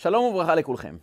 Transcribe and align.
שלום 0.00 0.24
וברכה 0.24 0.54
לכולכם. 0.54 0.96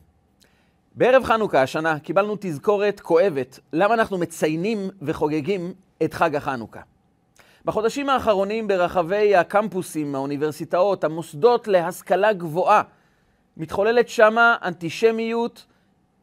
בערב 0.96 1.24
חנוכה 1.24 1.62
השנה 1.62 2.00
קיבלנו 2.00 2.36
תזכורת 2.40 3.00
כואבת 3.00 3.60
למה 3.74 3.94
אנחנו 3.94 4.18
מציינים 4.18 4.90
וחוגגים 5.02 5.74
את 6.04 6.14
חג 6.14 6.36
החנוכה. 6.36 6.80
בחודשים 7.66 8.10
האחרונים 8.10 8.68
ברחבי 8.68 9.36
הקמפוסים, 9.36 10.16
האוניברסיטאות, 10.16 11.04
המוסדות 11.04 11.68
להשכלה 11.68 12.34
גבוהה, 12.34 12.82
מתחוללת 13.58 14.10
שמה 14.10 14.56
אנטישמיות 14.64 15.66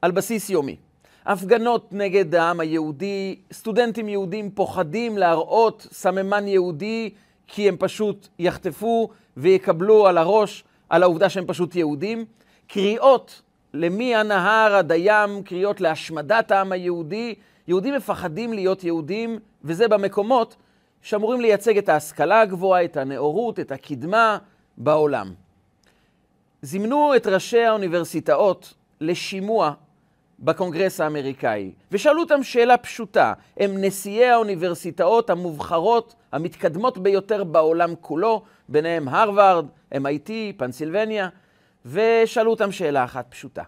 על 0.02 0.10
בסיס 0.10 0.50
יומי. 0.50 0.76
הפגנות 1.26 1.88
נגד 1.92 2.34
העם 2.34 2.60
היהודי, 2.60 3.36
סטודנטים 3.52 4.08
יהודים 4.08 4.50
פוחדים 4.50 5.18
להראות 5.18 5.86
סממן 5.90 6.48
יהודי 6.48 7.10
כי 7.46 7.68
הם 7.68 7.76
פשוט 7.78 8.28
יחטפו 8.38 9.08
ויקבלו 9.36 10.06
על 10.06 10.18
הראש 10.18 10.64
על 10.88 11.02
העובדה 11.02 11.28
שהם 11.28 11.46
פשוט 11.46 11.76
יהודים. 11.76 12.24
קריאות 12.66 13.42
למי 13.74 14.16
הנהר 14.16 14.74
עד 14.74 14.92
הים, 14.92 15.42
קריאות 15.42 15.80
להשמדת 15.80 16.50
העם 16.50 16.72
היהודי. 16.72 17.34
יהודים 17.68 17.94
מפחדים 17.94 18.52
להיות 18.52 18.84
יהודים, 18.84 19.38
וזה 19.64 19.88
במקומות 19.88 20.56
שאמורים 21.02 21.40
לייצג 21.40 21.78
את 21.78 21.88
ההשכלה 21.88 22.40
הגבוהה, 22.40 22.84
את 22.84 22.96
הנאורות, 22.96 23.60
את 23.60 23.72
הקדמה 23.72 24.38
בעולם. 24.76 25.34
זימנו 26.62 27.16
את 27.16 27.26
ראשי 27.26 27.62
האוניברסיטאות 27.62 28.74
לשימוע 29.00 29.72
בקונגרס 30.38 31.00
האמריקאי, 31.00 31.72
ושאלו 31.92 32.20
אותם 32.20 32.42
שאלה 32.42 32.76
פשוטה, 32.76 33.32
הם 33.56 33.84
נשיאי 33.84 34.26
האוניברסיטאות 34.26 35.30
המובחרות, 35.30 36.14
המתקדמות 36.32 36.98
ביותר 36.98 37.44
בעולם 37.44 37.94
כולו, 38.00 38.42
ביניהם 38.68 39.08
הרווארד, 39.08 39.66
MIT, 39.94 40.30
פנסילבניה, 40.56 41.28
ושאלו 41.86 42.50
אותם 42.50 42.72
שאלה 42.72 43.04
אחת 43.04 43.26
פשוטה. 43.28 43.62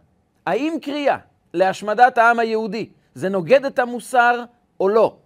האם 0.47 0.77
קריאה 0.83 1.17
להשמדת 1.55 2.19
העם 2.19 2.39
היהודי 2.39 2.89
זה 3.15 3.29
נוגד 3.29 3.65
את 3.65 3.79
המוסר 3.79 4.45
או 4.81 4.89
לא? 4.89 5.17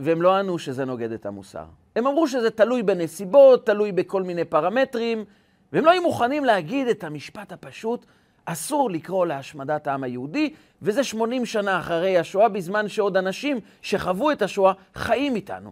והם 0.00 0.22
לא 0.22 0.36
ענו 0.36 0.58
שזה 0.58 0.84
נוגד 0.84 1.12
את 1.12 1.26
המוסר. 1.26 1.64
הם 1.96 2.06
אמרו 2.06 2.28
שזה 2.28 2.50
תלוי 2.50 2.82
בנסיבות, 2.82 3.66
תלוי 3.66 3.92
בכל 3.92 4.22
מיני 4.22 4.44
פרמטרים, 4.44 5.24
והם 5.72 5.84
לא 5.84 5.90
היו 5.90 6.02
מוכנים 6.02 6.44
להגיד 6.44 6.88
את 6.88 7.04
המשפט 7.04 7.52
הפשוט, 7.52 8.06
אסור 8.44 8.90
לקרוא 8.90 9.26
להשמדת 9.26 9.86
העם 9.86 10.04
היהודי, 10.04 10.54
וזה 10.82 11.04
80 11.04 11.46
שנה 11.46 11.78
אחרי 11.78 12.18
השואה, 12.18 12.48
בזמן 12.48 12.88
שעוד 12.88 13.16
אנשים 13.16 13.60
שחוו 13.82 14.30
את 14.32 14.42
השואה 14.42 14.72
חיים 14.94 15.36
איתנו. 15.36 15.70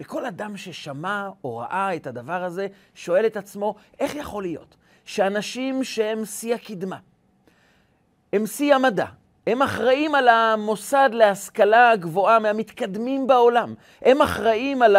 וכל 0.00 0.26
אדם 0.26 0.56
ששמע 0.56 1.28
או 1.44 1.58
ראה 1.58 1.96
את 1.96 2.06
הדבר 2.06 2.44
הזה, 2.44 2.66
שואל 2.94 3.26
את 3.26 3.36
עצמו, 3.36 3.74
איך 4.00 4.14
יכול 4.14 4.42
להיות 4.42 4.76
שאנשים 5.04 5.84
שהם 5.84 6.24
שיא 6.24 6.54
הקדמה, 6.54 6.96
הם 8.32 8.46
שיא 8.46 8.74
המדע, 8.74 9.06
הם 9.46 9.62
אחראים 9.62 10.14
על 10.14 10.28
המוסד 10.28 11.10
להשכלה 11.12 11.90
הגבוהה 11.90 12.38
מהמתקדמים 12.38 13.26
בעולם, 13.26 13.74
הם 14.02 14.22
אחראים 14.22 14.82
על 14.82 14.96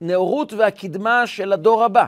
הנאורות 0.00 0.52
והקדמה 0.52 1.26
של 1.26 1.52
הדור 1.52 1.84
הבא. 1.84 2.06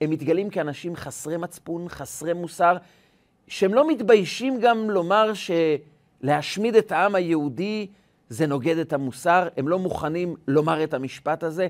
הם 0.00 0.10
מתגלים 0.10 0.50
כאנשים 0.50 0.96
חסרי 0.96 1.36
מצפון, 1.36 1.88
חסרי 1.88 2.32
מוסר, 2.32 2.76
שהם 3.48 3.74
לא 3.74 3.88
מתביישים 3.88 4.60
גם 4.60 4.90
לומר 4.90 5.32
שלהשמיד 5.34 6.76
את 6.76 6.92
העם 6.92 7.14
היהודי 7.14 7.86
זה 8.28 8.46
נוגד 8.46 8.78
את 8.78 8.92
המוסר, 8.92 9.48
הם 9.56 9.68
לא 9.68 9.78
מוכנים 9.78 10.36
לומר 10.48 10.84
את 10.84 10.94
המשפט 10.94 11.42
הזה. 11.42 11.68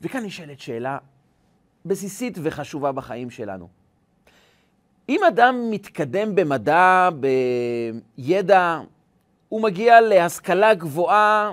וכאן 0.00 0.24
נשאלת 0.24 0.60
שאלה 0.60 0.98
בסיסית 1.84 2.38
וחשובה 2.42 2.92
בחיים 2.92 3.30
שלנו. 3.30 3.68
אם 5.08 5.20
אדם 5.28 5.70
מתקדם 5.70 6.34
במדע, 6.34 7.08
בידע, 8.18 8.80
הוא 9.48 9.62
מגיע 9.62 10.00
להשכלה 10.00 10.74
גבוהה 10.74 11.52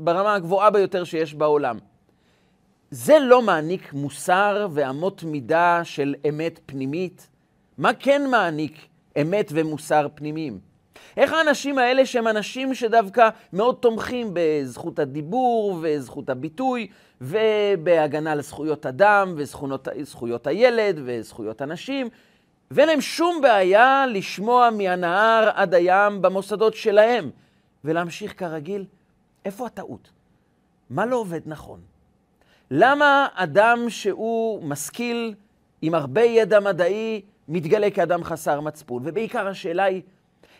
ברמה 0.00 0.34
הגבוהה 0.34 0.70
ביותר 0.70 1.04
שיש 1.04 1.34
בעולם. 1.34 1.78
זה 2.90 3.18
לא 3.18 3.42
מעניק 3.42 3.92
מוסר 3.92 4.68
ואמות 4.72 5.22
מידה 5.24 5.80
של 5.84 6.14
אמת 6.28 6.60
פנימית? 6.66 7.28
מה 7.78 7.90
כן 7.94 8.30
מעניק 8.30 8.88
אמת 9.20 9.48
ומוסר 9.54 10.08
פנימיים? 10.14 10.73
איך 11.16 11.32
האנשים 11.32 11.78
האלה, 11.78 12.06
שהם 12.06 12.28
אנשים 12.28 12.74
שדווקא 12.74 13.28
מאוד 13.52 13.74
תומכים 13.74 14.30
בזכות 14.32 14.98
הדיבור 14.98 15.78
וזכות 15.82 16.30
הביטוי 16.30 16.88
ובהגנה 17.20 18.32
על 18.32 18.42
זכויות 18.42 18.86
אדם 18.86 19.34
וזכויות 19.36 20.46
הילד 20.46 21.00
וזכויות 21.04 21.60
הנשים, 21.60 22.08
ואין 22.70 22.88
להם 22.88 23.00
שום 23.00 23.40
בעיה 23.42 24.06
לשמוע 24.06 24.70
מהנהר 24.70 25.50
עד 25.54 25.74
הים 25.74 26.22
במוסדות 26.22 26.74
שלהם 26.74 27.30
ולהמשיך 27.84 28.38
כרגיל? 28.38 28.84
איפה 29.44 29.66
הטעות? 29.66 30.10
מה 30.90 31.06
לא 31.06 31.16
עובד 31.16 31.40
נכון? 31.46 31.80
למה 32.70 33.28
אדם 33.34 33.90
שהוא 33.90 34.62
משכיל, 34.62 35.34
עם 35.82 35.94
הרבה 35.94 36.22
ידע 36.22 36.60
מדעי, 36.60 37.22
מתגלה 37.48 37.90
כאדם 37.90 38.24
חסר 38.24 38.60
מצפון? 38.60 39.02
ובעיקר 39.06 39.48
השאלה 39.48 39.84
היא, 39.84 40.02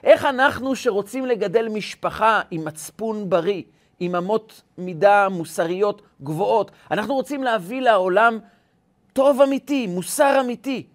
איך 0.04 0.24
אנחנו 0.24 0.76
שרוצים 0.76 1.26
לגדל 1.26 1.68
משפחה 1.68 2.40
עם 2.50 2.64
מצפון 2.64 3.30
בריא, 3.30 3.62
עם 4.00 4.14
אמות 4.14 4.62
מידה 4.78 5.28
מוסריות 5.28 6.02
גבוהות, 6.22 6.70
אנחנו 6.90 7.14
רוצים 7.14 7.42
להביא 7.42 7.80
לעולם 7.80 8.38
טוב 9.12 9.40
אמיתי, 9.40 9.86
מוסר 9.86 10.40
אמיתי. 10.40 10.86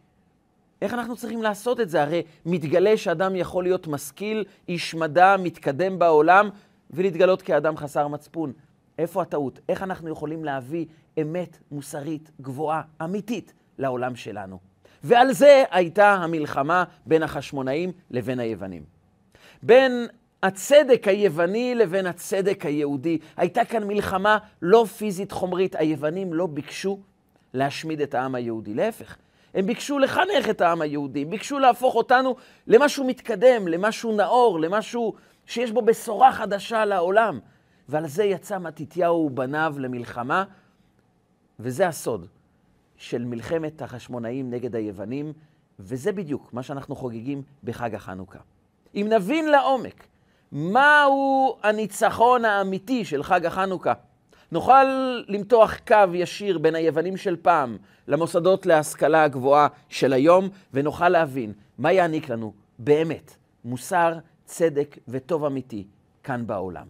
איך 0.81 0.93
אנחנו 0.93 1.15
צריכים 1.15 1.43
לעשות 1.43 1.79
את 1.79 1.89
זה? 1.89 2.01
הרי 2.01 2.23
מתגלה 2.45 2.97
שאדם 2.97 3.35
יכול 3.35 3.63
להיות 3.63 3.87
משכיל, 3.87 4.45
איש 4.67 4.95
מדע, 4.95 5.35
מתקדם 5.39 5.99
בעולם, 5.99 6.49
ולהתגלות 6.91 7.41
כאדם 7.41 7.77
חסר 7.77 8.07
מצפון. 8.07 8.53
איפה 8.97 9.21
הטעות? 9.21 9.59
איך 9.69 9.83
אנחנו 9.83 10.09
יכולים 10.09 10.45
להביא 10.45 10.85
אמת 11.21 11.57
מוסרית 11.71 12.31
גבוהה, 12.41 12.81
אמיתית, 13.03 13.53
לעולם 13.77 14.15
שלנו? 14.15 14.59
ועל 15.03 15.31
זה 15.31 15.63
הייתה 15.71 16.13
המלחמה 16.13 16.83
בין 17.05 17.23
החשמונאים 17.23 17.91
לבין 18.11 18.39
היוונים. 18.39 18.98
בין 19.63 20.07
הצדק 20.43 21.07
היווני 21.07 21.75
לבין 21.75 22.05
הצדק 22.05 22.65
היהודי. 22.65 23.17
הייתה 23.37 23.65
כאן 23.65 23.83
מלחמה 23.83 24.37
לא 24.61 24.85
פיזית 24.97 25.31
חומרית. 25.31 25.75
היוונים 25.75 26.33
לא 26.33 26.47
ביקשו 26.47 26.99
להשמיד 27.53 28.01
את 28.01 28.13
העם 28.13 28.35
היהודי, 28.35 28.73
להפך. 28.73 29.17
הם 29.53 29.65
ביקשו 29.65 29.99
לחנך 29.99 30.49
את 30.49 30.61
העם 30.61 30.81
היהודי, 30.81 31.21
הם 31.21 31.29
ביקשו 31.29 31.59
להפוך 31.59 31.95
אותנו 31.95 32.35
למשהו 32.67 33.05
מתקדם, 33.05 33.67
למשהו 33.67 34.15
נאור, 34.15 34.59
למשהו 34.59 35.13
שיש 35.45 35.71
בו 35.71 35.81
בשורה 35.81 36.31
חדשה 36.31 36.85
לעולם. 36.85 37.39
ועל 37.89 38.07
זה 38.07 38.23
יצא 38.23 38.57
מתתיהו 38.57 39.25
ובניו 39.25 39.75
למלחמה, 39.77 40.43
וזה 41.59 41.87
הסוד 41.87 42.27
של 42.97 43.25
מלחמת 43.25 43.81
החשמונאים 43.81 44.49
נגד 44.49 44.75
היוונים, 44.75 45.33
וזה 45.79 46.11
בדיוק 46.11 46.53
מה 46.53 46.63
שאנחנו 46.63 46.95
חוגגים 46.95 47.41
בחג 47.63 47.95
החנוכה. 47.95 48.39
אם 48.95 49.07
נבין 49.09 49.51
לעומק 49.51 50.07
מהו 50.51 51.57
הניצחון 51.63 52.45
האמיתי 52.45 53.05
של 53.05 53.23
חג 53.23 53.45
החנוכה, 53.45 53.93
נוכל 54.51 54.83
למתוח 55.27 55.77
קו 55.87 56.13
ישיר 56.13 56.57
בין 56.57 56.75
היוונים 56.75 57.17
של 57.17 57.35
פעם 57.41 57.77
למוסדות 58.07 58.65
להשכלה 58.65 59.23
הגבוהה 59.23 59.67
של 59.89 60.13
היום, 60.13 60.49
ונוכל 60.73 61.09
להבין 61.09 61.53
מה 61.77 61.91
יעניק 61.91 62.29
לנו 62.29 62.53
באמת 62.79 63.35
מוסר, 63.65 64.13
צדק 64.45 64.97
וטוב 65.07 65.45
אמיתי 65.45 65.87
כאן 66.23 66.47
בעולם. 66.47 66.87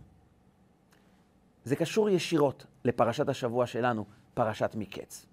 זה 1.64 1.76
קשור 1.76 2.10
ישירות 2.10 2.66
לפרשת 2.86 3.30
השבוע 3.30 3.66
שלנו, 3.66 4.06
פרשת 4.34 4.72
מקץ. 4.76 5.26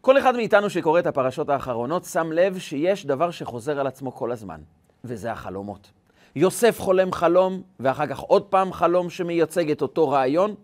כל 0.00 0.18
אחד 0.18 0.36
מאיתנו 0.36 0.70
שקורא 0.70 1.00
את 1.00 1.06
הפרשות 1.06 1.48
האחרונות 1.48 2.04
שם 2.04 2.32
לב 2.32 2.58
שיש 2.58 3.06
דבר 3.06 3.30
שחוזר 3.30 3.80
על 3.80 3.86
עצמו 3.86 4.14
כל 4.14 4.32
הזמן, 4.32 4.60
וזה 5.04 5.32
החלומות. 5.32 5.90
יוסף 6.36 6.80
חולם 6.80 7.12
חלום, 7.12 7.62
ואחר 7.80 8.06
כך 8.06 8.18
עוד 8.18 8.42
פעם 8.42 8.72
חלום 8.72 9.10
שמייצג 9.10 9.70
את 9.70 9.82
אותו 9.82 10.08
רעיון. 10.08 10.54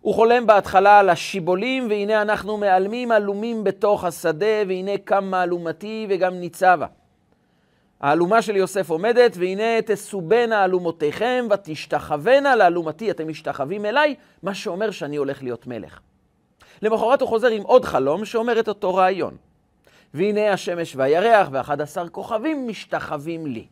הוא 0.00 0.14
חולם 0.14 0.46
בהתחלה 0.46 0.98
על 0.98 1.10
השיבולים, 1.10 1.88
והנה 1.88 2.22
אנחנו 2.22 2.56
מעלמים 2.56 3.12
עלומים 3.12 3.64
בתוך 3.64 4.04
השדה, 4.04 4.62
והנה 4.68 4.98
קם 5.04 5.24
מהלומתי 5.24 6.06
וגם 6.10 6.34
ניצבה. 6.34 6.86
האלומה 8.00 8.42
של 8.42 8.56
יוסף 8.56 8.90
עומדת, 8.90 9.36
והנה 9.36 9.82
תסובנה 9.86 10.64
אלומותיכם 10.64 11.46
ותשתחוונה 11.50 12.56
לאלומתי, 12.56 13.10
אתם 13.10 13.28
משתחווים 13.28 13.84
אליי, 13.84 14.14
מה 14.42 14.54
שאומר 14.54 14.90
שאני 14.90 15.16
הולך 15.16 15.42
להיות 15.42 15.66
מלך. 15.66 16.00
למחרת 16.82 17.20
הוא 17.20 17.28
חוזר 17.28 17.48
עם 17.48 17.62
עוד 17.62 17.84
חלום 17.84 18.24
שאומר 18.24 18.60
את 18.60 18.68
אותו 18.68 18.94
רעיון. 18.94 19.36
והנה 20.14 20.52
השמש 20.52 20.96
והירח 20.96 21.48
ואחד 21.52 21.80
עשר 21.80 22.08
כוכבים 22.08 22.68
משתחווים 22.68 23.46
לי. 23.46 23.66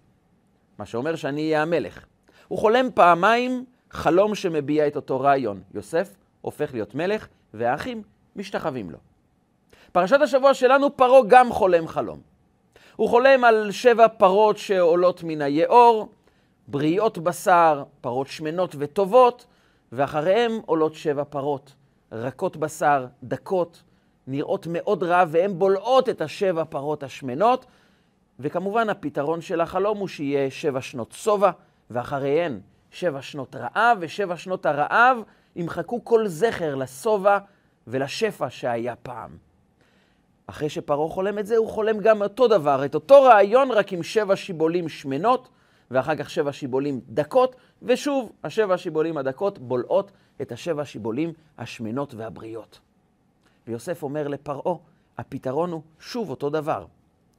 מה 0.78 0.86
שאומר 0.86 1.16
שאני 1.16 1.42
אהיה 1.42 1.62
המלך. 1.62 2.04
הוא 2.48 2.58
חולם 2.58 2.88
פעמיים 2.94 3.64
חלום 3.90 4.34
שמביע 4.34 4.86
את 4.86 4.96
אותו 4.96 5.20
רעיון. 5.20 5.62
יוסף 5.74 6.14
הופך 6.40 6.74
להיות 6.74 6.94
מלך, 6.94 7.26
והאחים 7.54 8.02
משתחווים 8.36 8.90
לו. 8.90 8.98
פרשת 9.92 10.20
השבוע 10.20 10.54
שלנו, 10.54 10.96
פרעה 10.96 11.20
גם 11.28 11.52
חולם 11.52 11.88
חלום. 11.88 12.20
הוא 12.96 13.08
חולם 13.08 13.44
על 13.44 13.70
שבע 13.70 14.08
פרות 14.08 14.58
שעולות 14.58 15.22
מן 15.22 15.42
היאור, 15.42 16.08
בריאות 16.68 17.18
בשר, 17.18 17.84
פרות 18.00 18.26
שמנות 18.26 18.74
וטובות, 18.78 19.46
ואחריהם 19.92 20.60
עולות 20.66 20.94
שבע 20.94 21.24
פרות, 21.24 21.72
רכות 22.12 22.56
בשר, 22.56 23.06
דקות, 23.22 23.82
נראות 24.26 24.66
מאוד 24.70 25.02
רע, 25.02 25.24
והן 25.28 25.58
בולעות 25.58 26.08
את 26.08 26.20
השבע 26.20 26.64
פרות 26.64 27.02
השמנות. 27.02 27.66
וכמובן, 28.38 28.88
הפתרון 28.88 29.40
של 29.40 29.60
החלום 29.60 29.98
הוא 29.98 30.08
שיהיה 30.08 30.50
שבע 30.50 30.80
שנות 30.80 31.12
שובע, 31.12 31.50
ואחריהן 31.90 32.60
שבע 32.90 33.22
שנות 33.22 33.56
רעב, 33.56 33.98
ושבע 34.00 34.36
שנות 34.36 34.66
הרעב 34.66 35.18
ימחקו 35.56 36.04
כל 36.04 36.28
זכר 36.28 36.74
לשובע 36.74 37.38
ולשפע 37.86 38.50
שהיה 38.50 38.96
פעם. 38.96 39.36
אחרי 40.46 40.68
שפרעה 40.68 41.08
חולם 41.08 41.38
את 41.38 41.46
זה, 41.46 41.56
הוא 41.56 41.68
חולם 41.68 41.98
גם 41.98 42.22
אותו 42.22 42.48
דבר, 42.48 42.84
את 42.84 42.94
אותו 42.94 43.22
רעיון, 43.22 43.70
רק 43.70 43.92
עם 43.92 44.02
שבע 44.02 44.36
שיבולים 44.36 44.88
שמנות, 44.88 45.48
ואחר 45.90 46.16
כך 46.16 46.30
שבע 46.30 46.52
שיבולים 46.52 47.00
דקות, 47.08 47.56
ושוב, 47.82 48.32
השבע 48.44 48.74
השיבולים 48.74 49.18
הדקות 49.18 49.58
בולעות 49.58 50.12
את 50.42 50.52
השבע 50.52 50.82
השיבולים 50.82 51.32
השמנות 51.58 52.14
והבריאות. 52.14 52.80
ויוסף 53.66 54.02
אומר 54.02 54.28
לפרעה, 54.28 54.76
הפתרון 55.18 55.70
הוא 55.70 55.82
שוב 56.00 56.30
אותו 56.30 56.50
דבר. 56.50 56.86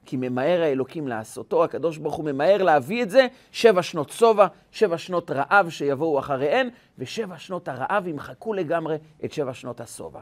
כי 0.04 0.16
ממהר 0.16 0.62
האלוקים 0.62 1.08
לעשותו, 1.08 1.64
הקדוש 1.64 1.98
ברוך 1.98 2.14
הוא 2.14 2.24
ממהר 2.24 2.62
להביא 2.62 3.02
את 3.02 3.10
זה, 3.10 3.26
שבע 3.52 3.82
שנות 3.82 4.10
שובע, 4.10 4.46
שבע 4.72 4.98
שנות 4.98 5.30
רעב 5.30 5.70
שיבואו 5.70 6.18
אחריהן, 6.18 6.68
ושבע 6.98 7.38
שנות 7.38 7.68
הרעב 7.68 8.06
ימחקו 8.06 8.54
לגמרי 8.54 8.96
את 9.24 9.32
שבע 9.32 9.54
שנות 9.54 9.80
השובע. 9.80 10.20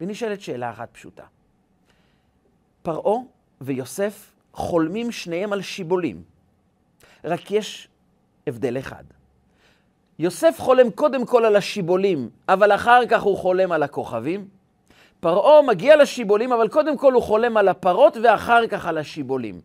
ונשאלת 0.00 0.40
שאלה 0.40 0.70
אחת 0.70 0.88
פשוטה. 0.92 1.24
פרעה 2.82 3.18
ויוסף 3.60 4.32
חולמים 4.52 5.12
שניהם 5.12 5.52
על 5.52 5.62
שיבולים, 5.62 6.22
רק 7.24 7.50
יש 7.50 7.88
הבדל 8.46 8.78
אחד. 8.78 9.04
יוסף 10.18 10.56
חולם 10.58 10.90
קודם 10.90 11.26
כל 11.26 11.44
על 11.44 11.56
השיבולים, 11.56 12.30
אבל 12.48 12.72
אחר 12.74 13.06
כך 13.10 13.22
הוא 13.22 13.38
חולם 13.38 13.72
על 13.72 13.82
הכוכבים. 13.82 14.48
פרעה 15.22 15.62
מגיע 15.62 15.96
לשיבולים, 15.96 16.52
אבל 16.52 16.68
קודם 16.68 16.98
כל 16.98 17.12
הוא 17.12 17.22
חולם 17.22 17.56
על 17.56 17.68
הפרות 17.68 18.16
ואחר 18.22 18.66
כך 18.66 18.86
על 18.86 18.98
השיבולים. 18.98 19.60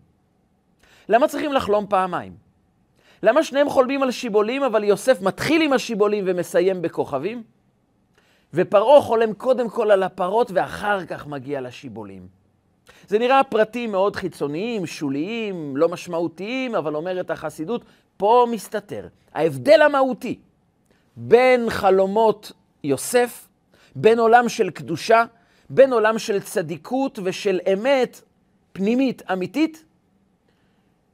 למה 1.10 1.28
צריכים 1.28 1.54
לחלום 1.54 1.86
פעמיים? 1.90 2.34
למה 3.24 3.44
שניהם 3.44 3.70
חולמים 3.70 4.04
על 4.04 4.12
שיבולים, 4.12 4.64
אבל 4.64 4.84
יוסף 4.84 5.22
מתחיל 5.22 5.62
עם 5.62 5.74
השיבולים 5.74 6.24
ומסיים 6.28 6.82
בכוכבים? 6.82 7.44
ופרעה 8.54 9.02
חולם 9.02 9.34
קודם 9.34 9.70
כל 9.70 9.92
על 9.92 10.04
הפרות 10.04 10.52
ואחר 10.54 11.06
כך 11.06 11.28
מגיע 11.28 11.62
לשיבולים. 11.62 12.28
זה 13.08 13.20
נראה 13.20 13.44
פרטים 13.44 13.92
מאוד 13.92 14.16
חיצוניים, 14.16 14.86
שוליים, 14.86 15.78
לא 15.78 15.90
משמעותיים, 15.90 16.76
אבל 16.76 16.96
אומרת 16.96 17.30
החסידות, 17.30 17.82
פה 18.18 18.48
מסתתר 18.52 19.08
ההבדל 19.34 19.82
המהותי 19.82 20.40
בין 21.16 21.70
חלומות 21.70 22.52
יוסף, 22.84 23.48
בין 23.96 24.20
עולם 24.20 24.50
של 24.50 24.70
קדושה, 24.70 25.24
בין 25.70 25.94
עולם 25.94 26.20
של 26.20 26.42
צדיקות 26.42 27.20
ושל 27.24 27.60
אמת 27.74 28.22
פנימית 28.74 29.22
אמיתית, 29.32 29.84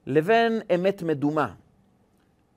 לבין 0.05 0.61
אמת 0.75 1.03
מדומה 1.03 1.53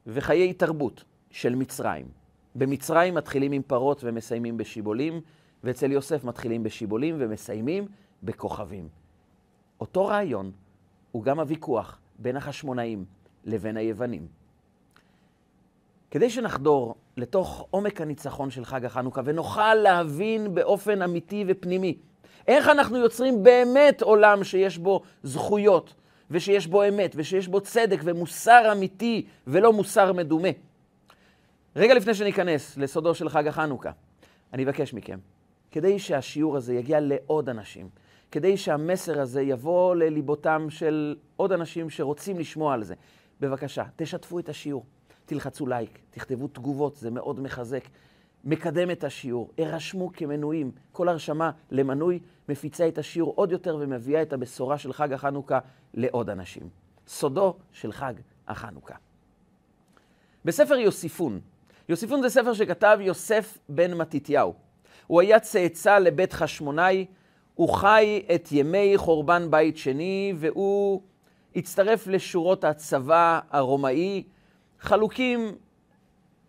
וחיי 0.06 0.52
תרבות 0.52 1.04
של 1.30 1.54
מצרים. 1.54 2.06
במצרים 2.54 3.14
מתחילים 3.14 3.52
עם 3.52 3.62
פרות 3.62 4.00
ומסיימים 4.04 4.56
בשיבולים, 4.56 5.20
ואצל 5.64 5.92
יוסף 5.92 6.24
מתחילים 6.24 6.62
בשיבולים 6.62 7.16
ומסיימים 7.18 7.86
בכוכבים. 8.22 8.88
אותו 9.80 10.06
רעיון 10.06 10.52
הוא 11.12 11.22
גם 11.22 11.40
הוויכוח 11.40 11.98
בין 12.18 12.36
החשמונאים 12.36 13.04
לבין 13.44 13.76
היוונים. 13.76 14.26
כדי 16.10 16.30
שנחדור 16.30 16.94
לתוך 17.16 17.66
עומק 17.70 18.00
הניצחון 18.00 18.50
של 18.50 18.64
חג 18.64 18.84
החנוכה 18.84 19.20
ונוכל 19.24 19.74
להבין 19.74 20.54
באופן 20.54 21.02
אמיתי 21.02 21.44
ופנימי 21.48 21.98
איך 22.48 22.68
אנחנו 22.68 22.96
יוצרים 22.96 23.42
באמת 23.42 24.02
עולם 24.02 24.44
שיש 24.44 24.78
בו 24.78 25.02
זכויות 25.22 25.94
ושיש 26.30 26.66
בו 26.66 26.88
אמת 26.88 27.12
ושיש 27.18 27.48
בו 27.48 27.60
צדק 27.60 28.00
ומוסר 28.04 28.72
אמיתי 28.72 29.26
ולא 29.46 29.72
מוסר 29.72 30.12
מדומה. 30.12 30.48
רגע 31.76 31.94
לפני 31.94 32.14
שניכנס 32.14 32.76
לסודו 32.76 33.14
של 33.14 33.28
חג 33.28 33.46
החנוכה, 33.46 33.90
אני 34.52 34.64
אבקש 34.64 34.94
מכם, 34.94 35.18
כדי 35.70 35.98
שהשיעור 35.98 36.56
הזה 36.56 36.74
יגיע 36.74 37.00
לעוד 37.00 37.48
אנשים, 37.48 37.88
כדי 38.30 38.56
שהמסר 38.56 39.20
הזה 39.20 39.42
יבוא 39.42 39.94
לליבותם 39.94 40.66
של 40.70 41.16
עוד 41.36 41.52
אנשים 41.52 41.90
שרוצים 41.90 42.38
לשמוע 42.38 42.74
על 42.74 42.84
זה, 42.84 42.94
בבקשה, 43.40 43.84
תשתפו 43.96 44.38
את 44.38 44.48
השיעור. 44.48 44.84
תלחצו 45.26 45.66
לייק, 45.66 45.98
תכתבו 46.10 46.48
תגובות, 46.48 46.96
זה 46.96 47.10
מאוד 47.10 47.40
מחזק. 47.40 47.84
מקדם 48.44 48.90
את 48.90 49.04
השיעור, 49.04 49.50
הרשמו 49.58 50.12
כמנויים. 50.12 50.70
כל 50.92 51.08
הרשמה 51.08 51.50
למנוי 51.70 52.18
מפיצה 52.48 52.88
את 52.88 52.98
השיעור 52.98 53.32
עוד 53.36 53.52
יותר 53.52 53.76
ומביאה 53.80 54.22
את 54.22 54.32
הבשורה 54.32 54.78
של 54.78 54.92
חג 54.92 55.12
החנוכה 55.12 55.58
לעוד 55.94 56.30
אנשים. 56.30 56.62
סודו 57.06 57.54
של 57.72 57.92
חג 57.92 58.14
החנוכה. 58.48 58.94
בספר 60.44 60.74
יוסיפון, 60.74 61.40
יוסיפון 61.88 62.22
זה 62.22 62.28
ספר 62.28 62.54
שכתב 62.54 62.98
יוסף 63.00 63.58
בן 63.68 63.94
מתתיהו. 63.94 64.54
הוא 65.06 65.20
היה 65.20 65.40
צאצא 65.40 65.98
לבית 65.98 66.32
חשמונאי, 66.32 67.06
הוא 67.54 67.68
חי 67.68 68.22
את 68.34 68.48
ימי 68.52 68.92
חורבן 68.96 69.50
בית 69.50 69.76
שני, 69.76 70.34
והוא 70.36 71.02
הצטרף 71.56 72.06
לשורות 72.06 72.64
הצבא 72.64 73.40
הרומאי, 73.50 74.22
חלוקים 74.86 75.52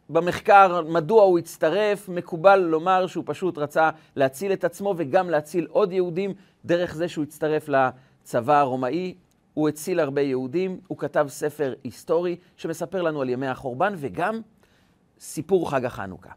במחקר 0.09 0.81
מדוע 0.81 1.23
הוא 1.23 1.39
הצטרף, 1.39 2.09
מקובל 2.09 2.59
לומר 2.59 3.07
שהוא 3.07 3.23
פשוט 3.27 3.57
רצה 3.57 3.89
להציל 4.15 4.53
את 4.53 4.63
עצמו 4.63 4.93
וגם 4.97 5.29
להציל 5.29 5.67
עוד 5.69 5.91
יהודים 5.91 6.33
דרך 6.65 6.95
זה 6.95 7.07
שהוא 7.07 7.23
הצטרף 7.23 7.69
לצבא 7.69 8.59
הרומאי. 8.59 9.13
הוא 9.53 9.69
הציל 9.69 9.99
הרבה 9.99 10.21
יהודים, 10.21 10.79
הוא 10.87 10.97
כתב 10.97 11.25
ספר 11.29 11.73
היסטורי 11.83 12.35
שמספר 12.57 13.01
לנו 13.01 13.21
על 13.21 13.29
ימי 13.29 13.47
החורבן 13.47 13.93
וגם 13.97 14.41
סיפור 15.19 15.71
חג 15.71 15.85
החנוכה. 15.85 16.29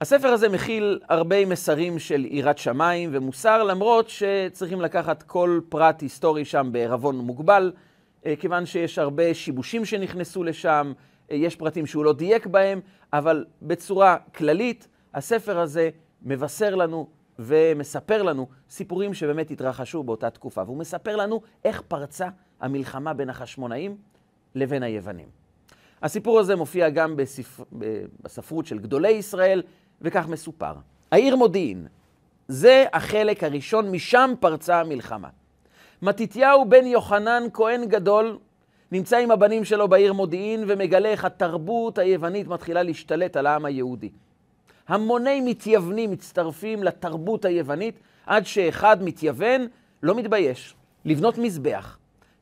הספר 0.00 0.28
הזה 0.28 0.48
מכיל 0.48 1.00
הרבה 1.08 1.46
מסרים 1.46 1.98
של 1.98 2.26
יראת 2.30 2.58
שמיים 2.58 3.10
ומוסר, 3.12 3.62
למרות 3.62 4.08
שצריכים 4.08 4.80
לקחת 4.80 5.22
כל 5.22 5.60
פרט 5.68 6.00
היסטורי 6.00 6.44
שם 6.44 6.68
בערבון 6.72 7.16
מוגבל. 7.16 7.72
אה, 8.26 8.36
כיוון 8.36 8.66
שיש 8.66 8.98
הרבה 8.98 9.34
שיבושים 9.34 9.84
שנכנסו 9.84 10.44
לשם, 10.44 10.92
אה, 11.30 11.36
יש 11.36 11.56
פרטים 11.56 11.86
שהוא 11.86 12.04
לא 12.04 12.12
דייק 12.12 12.46
בהם, 12.46 12.80
אבל 13.12 13.44
בצורה 13.62 14.16
כללית, 14.34 14.88
הספר 15.14 15.58
הזה 15.58 15.90
מבשר 16.22 16.74
לנו 16.74 17.08
ומספר 17.38 18.22
לנו 18.22 18.48
סיפורים 18.70 19.14
שבאמת 19.14 19.50
התרחשו 19.50 20.02
באותה 20.02 20.30
תקופה. 20.30 20.62
והוא 20.62 20.76
מספר 20.76 21.16
לנו 21.16 21.40
איך 21.64 21.82
פרצה 21.88 22.28
המלחמה 22.60 23.14
בין 23.14 23.30
החשמונאים 23.30 23.96
לבין 24.54 24.82
היוונים. 24.82 25.28
הסיפור 26.02 26.40
הזה 26.40 26.56
מופיע 26.56 26.90
גם 26.90 27.16
בספ... 27.16 27.60
בספרות 28.22 28.66
של 28.66 28.78
גדולי 28.78 29.10
ישראל, 29.10 29.62
וכך 30.00 30.28
מסופר. 30.28 30.74
העיר 31.12 31.36
מודיעין, 31.36 31.86
זה 32.48 32.84
החלק 32.92 33.44
הראשון, 33.44 33.90
משם 33.90 34.34
פרצה 34.40 34.80
המלחמה. 34.80 35.28
מתתיהו 36.02 36.68
בן 36.68 36.86
יוחנן, 36.86 37.42
כהן 37.52 37.84
גדול, 37.84 38.38
נמצא 38.92 39.16
עם 39.16 39.30
הבנים 39.30 39.64
שלו 39.64 39.88
בעיר 39.88 40.12
מודיעין 40.12 40.64
ומגלה 40.66 41.08
איך 41.08 41.24
התרבות 41.24 41.98
היוונית 41.98 42.46
מתחילה 42.46 42.82
להשתלט 42.82 43.36
על 43.36 43.46
העם 43.46 43.64
היהודי. 43.64 44.10
המוני 44.88 45.40
מתייוונים 45.40 46.10
מצטרפים 46.10 46.82
לתרבות 46.82 47.44
היוונית, 47.44 47.98
עד 48.26 48.46
שאחד 48.46 49.02
מתייוון 49.02 49.66
לא 50.02 50.14
מתבייש 50.14 50.74
לבנות 51.04 51.38
מזבח 51.38 51.98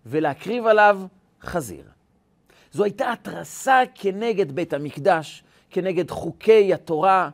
ולהקריב 0.07 0.67
עליו 0.67 1.00
חזיר. 1.43 1.85
זו 2.73 2.85
הייתה 2.85 3.12
התרסה 3.12 3.83
כנגד 3.95 4.52
בית 4.52 4.73
המקדש, 4.73 5.45
כנגד 5.71 6.11
חוקי 6.11 6.75
התורה, 6.75 7.31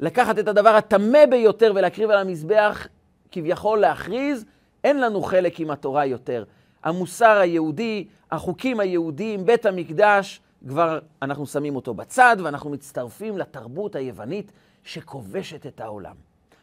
לקחת 0.00 0.38
את 0.38 0.48
הדבר 0.48 0.70
הטמא 0.70 1.26
ביותר 1.26 1.72
ולהקריב 1.74 2.10
על 2.10 2.18
המזבח, 2.18 2.86
כביכול 3.32 3.78
להכריז 3.78 4.44
אין 4.84 5.00
לנו 5.00 5.22
חלק 5.22 5.60
עם 5.60 5.70
התורה 5.70 6.06
יותר. 6.06 6.44
המוסר 6.82 7.38
היהודי, 7.38 8.08
החוקים 8.30 8.80
היהודיים, 8.80 9.46
בית 9.46 9.66
המקדש, 9.66 10.40
כבר 10.68 10.98
אנחנו 11.22 11.46
שמים 11.46 11.76
אותו 11.76 11.94
בצד 11.94 12.36
ואנחנו 12.44 12.70
מצטרפים 12.70 13.38
לתרבות 13.38 13.96
היוונית 13.96 14.52
שכובשת 14.84 15.66
את 15.66 15.80
העולם. 15.80 16.14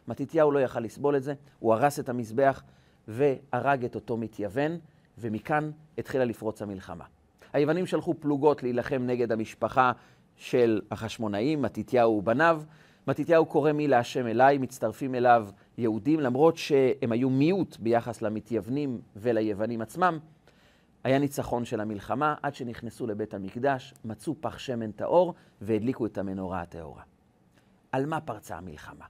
מתתיהו 0.07 0.51
לא 0.51 0.59
יכל 0.59 0.79
לסבול 0.79 1.15
את 1.15 1.23
זה, 1.23 1.33
הוא 1.59 1.73
הרס 1.73 1.99
את 1.99 2.09
המזבח 2.09 2.63
והרג 3.07 3.85
את 3.85 3.95
אותו 3.95 4.17
מתייוון, 4.17 4.77
ומכאן 5.17 5.71
התחילה 5.97 6.25
לפרוץ 6.25 6.61
המלחמה. 6.61 7.03
היוונים 7.53 7.85
שלחו 7.85 8.13
פלוגות 8.13 8.63
להילחם 8.63 9.03
נגד 9.05 9.31
המשפחה 9.31 9.91
של 10.35 10.81
החשמונאים, 10.91 11.61
מתתיהו 11.61 12.17
ובניו. 12.17 12.61
מתתיהו 13.07 13.45
קורא 13.45 13.71
מי 13.71 13.87
להשם 13.87 14.27
אליי, 14.27 14.57
מצטרפים 14.57 15.15
אליו 15.15 15.47
יהודים, 15.77 16.19
למרות 16.19 16.57
שהם 16.57 17.11
היו 17.11 17.29
מיעוט 17.29 17.77
ביחס 17.79 18.21
למתייוונים 18.21 19.01
וליוונים 19.15 19.81
עצמם, 19.81 20.19
היה 21.03 21.19
ניצחון 21.19 21.65
של 21.65 21.79
המלחמה 21.79 22.35
עד 22.43 22.55
שנכנסו 22.55 23.07
לבית 23.07 23.33
המקדש, 23.33 23.93
מצאו 24.05 24.35
פח 24.39 24.57
שמן 24.57 24.91
טהור 24.91 25.33
והדליקו 25.61 26.05
את 26.05 26.17
המנורה 26.17 26.61
הטהורה. 26.61 27.03
על 27.91 28.05
מה 28.05 28.21
פרצה 28.21 28.57
המלחמה? 28.57 29.05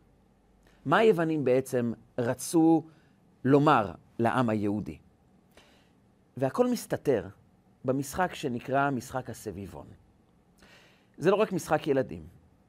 מה 0.86 0.98
היוונים 0.98 1.46
בעצם 1.46 1.94
רצו 2.18 2.84
לומר 3.46 3.92
לעם 4.20 4.50
היהודי? 4.50 4.98
והכל 6.38 6.68
מסתתר 6.68 7.28
במשחק 7.86 8.36
שנקרא 8.36 8.90
משחק 8.90 9.30
הסביבון. 9.30 9.88
זה 11.18 11.32
לא 11.32 11.36
רק 11.36 11.54
משחק 11.54 11.88
ילדים, 11.88 12.24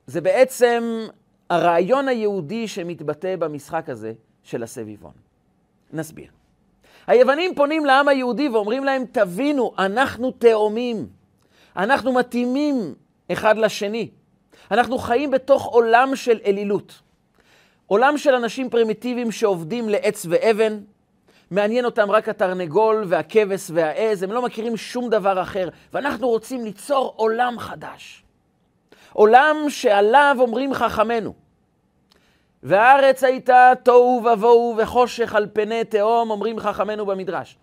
זה 0.06 0.20
בעצם 0.20 0.82
הרעיון 1.50 2.08
היהודי 2.08 2.68
שמתבטא 2.68 3.36
במשחק 3.36 3.88
הזה 3.88 4.12
של 4.42 4.62
הסביבון. 4.62 5.12
נסביר. 5.92 6.28
היוונים 7.06 7.54
פונים 7.54 7.84
לעם 7.84 8.08
היהודי 8.08 8.48
ואומרים 8.48 8.84
להם, 8.84 9.04
תבינו, 9.12 9.72
אנחנו 9.78 10.30
תאומים, 10.30 11.06
אנחנו 11.76 12.12
מתאימים 12.12 12.94
אחד 13.32 13.58
לשני. 13.58 14.10
אנחנו 14.70 14.98
חיים 14.98 15.30
בתוך 15.30 15.66
עולם 15.66 16.16
של 16.16 16.38
אלילות. 16.46 17.00
עולם 17.86 18.18
של 18.18 18.34
אנשים 18.34 18.70
פרימיטיביים 18.70 19.32
שעובדים 19.32 19.88
לעץ 19.88 20.26
ואבן, 20.28 20.80
מעניין 21.50 21.84
אותם 21.84 22.10
רק 22.10 22.28
התרנגול 22.28 23.04
והכבש 23.08 23.70
והעז, 23.74 24.22
הם 24.22 24.32
לא 24.32 24.42
מכירים 24.42 24.76
שום 24.76 25.10
דבר 25.10 25.42
אחר, 25.42 25.68
ואנחנו 25.92 26.28
רוצים 26.28 26.64
ליצור 26.64 27.12
עולם 27.16 27.58
חדש. 27.58 28.24
עולם 29.18 29.56
שעליו 29.68 30.36
אומרים 30.38 30.74
חכמינו. 30.74 31.34
והארץ 32.62 33.24
הייתה 33.24 33.72
תוהו 33.82 34.22
ובוהו 34.24 34.74
וחושך 34.78 35.34
על 35.34 35.46
פני 35.52 35.84
תהום, 35.84 36.30
אומרים 36.30 36.58
חכמינו 36.58 37.06
במדרש. 37.06 37.58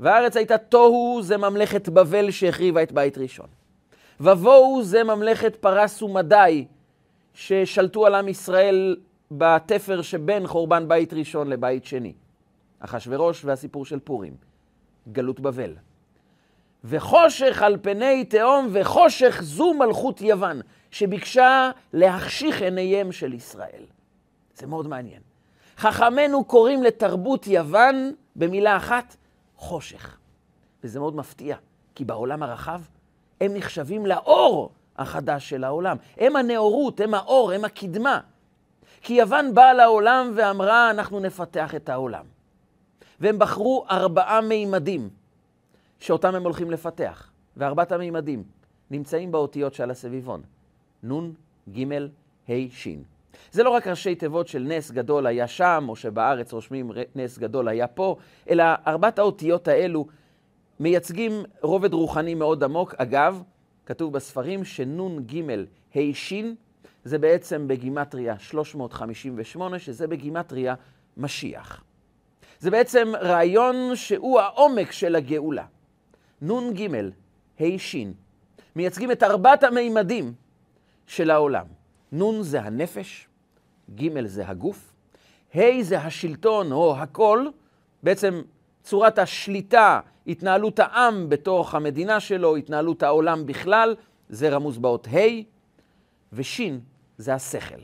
והארץ 0.00 0.36
הייתה 0.36 0.58
תוהו, 0.58 1.22
זה 1.22 1.36
ממלכת 1.36 1.88
בבל 1.88 2.30
שהחריבה 2.30 2.82
את 2.82 2.92
בית 2.92 3.18
ראשון. 3.18 3.46
ובוהו 4.20 4.82
זה 4.82 5.04
ממלכת 5.04 5.56
פרס 5.56 6.02
ומדי, 6.02 6.64
ששלטו 7.34 8.06
על 8.06 8.14
עם 8.14 8.28
ישראל 8.28 8.96
בתפר 9.30 10.02
שבין 10.02 10.46
חורבן 10.46 10.88
בית 10.88 11.12
ראשון 11.12 11.48
לבית 11.48 11.84
שני. 11.84 12.12
אחשורוש 12.80 13.44
והסיפור 13.44 13.84
של 13.84 13.98
פורים, 13.98 14.34
גלות 15.12 15.40
בבל. 15.40 15.72
וחושך 16.84 17.62
על 17.62 17.76
פני 17.82 18.24
תהום, 18.24 18.68
וחושך 18.72 19.40
זו 19.42 19.74
מלכות 19.74 20.20
יוון, 20.20 20.60
שביקשה 20.92 21.70
להחשיך 21.92 22.62
עיניהם 22.62 23.12
של 23.12 23.32
ישראל. 23.32 23.84
זה 24.54 24.66
מאוד 24.66 24.88
מעניין. 24.88 25.20
חכמינו 25.76 26.44
קוראים 26.44 26.82
לתרבות 26.82 27.46
יוון 27.46 28.12
במילה 28.36 28.76
אחת, 28.76 29.16
חושך. 29.56 30.16
וזה 30.84 31.00
מאוד 31.00 31.16
מפתיע, 31.16 31.56
כי 31.94 32.04
בעולם 32.04 32.42
הרחב 32.42 32.80
הם 33.40 33.54
נחשבים 33.54 34.06
לאור 34.06 34.70
החדש 34.96 35.48
של 35.48 35.64
העולם. 35.64 35.96
הם 36.16 36.36
הנאורות, 36.36 37.00
הם 37.00 37.14
האור, 37.14 37.52
הם 37.52 37.64
הקדמה. 37.64 38.20
כי 39.00 39.14
יוון 39.14 39.54
באה 39.54 39.74
לעולם 39.74 40.32
ואמרה, 40.34 40.90
אנחנו 40.90 41.20
נפתח 41.20 41.74
את 41.74 41.88
העולם. 41.88 42.24
והם 43.20 43.38
בחרו 43.38 43.84
ארבעה 43.90 44.40
מימדים 44.40 45.08
שאותם 46.00 46.34
הם 46.34 46.42
הולכים 46.42 46.70
לפתח. 46.70 47.30
וארבעת 47.56 47.92
המימדים 47.92 48.44
נמצאים 48.90 49.32
באותיות 49.32 49.74
שעל 49.74 49.90
הסביבון, 49.90 50.42
נ', 51.04 51.32
ג', 51.76 51.92
ה', 52.48 52.52
ש'. 52.70 52.88
זה 53.52 53.62
לא 53.62 53.70
רק 53.70 53.86
ראשי 53.86 54.14
תיבות 54.14 54.48
של 54.48 54.62
נס 54.62 54.90
גדול 54.90 55.26
היה 55.26 55.48
שם, 55.48 55.86
או 55.88 55.96
שבארץ 55.96 56.52
רושמים 56.52 56.90
נס 57.14 57.38
גדול 57.38 57.68
היה 57.68 57.86
פה, 57.86 58.16
אלא 58.50 58.64
ארבעת 58.86 59.18
האותיות 59.18 59.68
האלו 59.68 60.06
מייצגים 60.80 61.32
רובד 61.60 61.94
רוחני 61.94 62.34
מאוד 62.34 62.64
עמוק. 62.64 62.94
אגב, 62.98 63.42
כתוב 63.86 64.12
בספרים 64.12 64.64
שנ"ג 64.64 65.42
ה' 65.94 66.14
ש' 66.14 66.32
זה 67.04 67.18
בעצם 67.18 67.68
בגימטריה 67.68 68.38
358, 68.38 69.78
שזה 69.78 70.06
בגימטריה 70.06 70.74
משיח. 71.16 71.84
זה 72.58 72.70
בעצם 72.70 73.12
רעיון 73.20 73.96
שהוא 73.96 74.40
העומק 74.40 74.92
של 74.92 75.16
הגאולה. 75.16 75.64
נ"ג 76.42 76.88
ה' 77.60 77.78
ש' 77.78 77.96
מייצגים 78.76 79.10
את 79.10 79.22
ארבעת 79.22 79.62
המימדים 79.64 80.32
של 81.06 81.30
העולם. 81.30 81.66
נ' 82.12 82.42
זה 82.42 82.60
הנפש, 82.60 83.28
ג' 83.94 84.26
זה 84.26 84.48
הגוף, 84.48 84.92
ה' 85.54 85.82
זה 85.82 85.98
השלטון 85.98 86.72
או 86.72 86.96
הכל, 86.96 87.46
בעצם 88.02 88.42
צורת 88.82 89.18
השליטה, 89.18 90.00
התנהלות 90.26 90.78
העם 90.78 91.28
בתוך 91.28 91.74
המדינה 91.74 92.20
שלו, 92.20 92.56
התנהלות 92.56 93.02
העולם 93.02 93.46
בכלל, 93.46 93.94
זה 94.28 94.48
רמוז 94.48 94.78
באות 94.78 95.08
ה', 95.08 95.42
וש' 96.32 96.60
זה 97.18 97.34
השכל. 97.34 97.80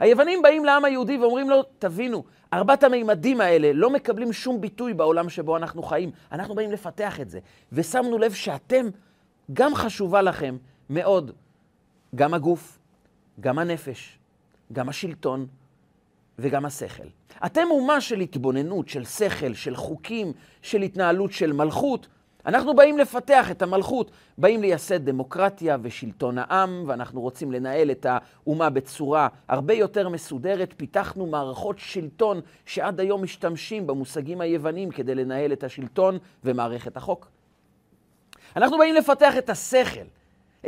היוונים 0.00 0.42
באים 0.42 0.64
לעם 0.64 0.84
היהודי 0.84 1.18
ואומרים 1.18 1.50
לו, 1.50 1.62
תבינו, 1.78 2.24
ארבעת 2.52 2.84
המימדים 2.84 3.40
האלה 3.40 3.72
לא 3.72 3.90
מקבלים 3.90 4.32
שום 4.32 4.60
ביטוי 4.60 4.94
בעולם 4.94 5.28
שבו 5.28 5.56
אנחנו 5.56 5.82
חיים. 5.82 6.10
אנחנו 6.32 6.54
באים 6.54 6.72
לפתח 6.72 7.20
את 7.20 7.30
זה. 7.30 7.40
ושמנו 7.72 8.18
לב 8.18 8.32
שאתם, 8.32 8.86
גם 9.52 9.74
חשובה 9.74 10.22
לכם 10.22 10.56
מאוד, 10.90 11.32
גם 12.14 12.34
הגוף, 12.34 12.78
גם 13.40 13.58
הנפש, 13.58 14.18
גם 14.72 14.88
השלטון 14.88 15.46
וגם 16.38 16.64
השכל. 16.64 17.08
אתם 17.46 17.66
אומה 17.70 18.00
של 18.00 18.20
התבוננות, 18.20 18.88
של 18.88 19.04
שכל, 19.04 19.54
של 19.54 19.76
חוקים, 19.76 20.32
של 20.62 20.82
התנהלות 20.82 21.32
של 21.32 21.52
מלכות. 21.52 22.06
אנחנו 22.46 22.76
באים 22.76 22.98
לפתח 22.98 23.50
את 23.50 23.62
המלכות, 23.62 24.10
באים 24.38 24.60
לייסד 24.60 25.04
דמוקרטיה 25.04 25.76
ושלטון 25.82 26.38
העם, 26.38 26.84
ואנחנו 26.86 27.20
רוצים 27.20 27.52
לנהל 27.52 27.90
את 27.90 28.06
האומה 28.08 28.70
בצורה 28.70 29.28
הרבה 29.48 29.74
יותר 29.74 30.08
מסודרת. 30.08 30.74
פיתחנו 30.76 31.26
מערכות 31.26 31.78
שלטון 31.78 32.40
שעד 32.66 33.00
היום 33.00 33.22
משתמשים 33.22 33.86
במושגים 33.86 34.40
היוונים 34.40 34.90
כדי 34.90 35.14
לנהל 35.14 35.52
את 35.52 35.64
השלטון 35.64 36.18
ומערכת 36.44 36.96
החוק. 36.96 37.28
אנחנו 38.56 38.78
באים 38.78 38.94
לפתח 38.94 39.38
את 39.38 39.50
השכל, 39.50 40.04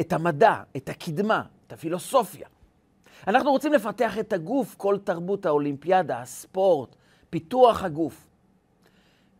את 0.00 0.12
המדע, 0.12 0.62
את 0.76 0.88
הקדמה, 0.88 1.42
את 1.66 1.72
הפילוסופיה. 1.72 2.48
אנחנו 3.26 3.50
רוצים 3.50 3.72
לפתח 3.72 4.18
את 4.18 4.32
הגוף, 4.32 4.74
כל 4.74 4.98
תרבות 5.04 5.46
האולימפיאדה, 5.46 6.20
הספורט, 6.20 6.96
פיתוח 7.30 7.84
הגוף. 7.84 8.26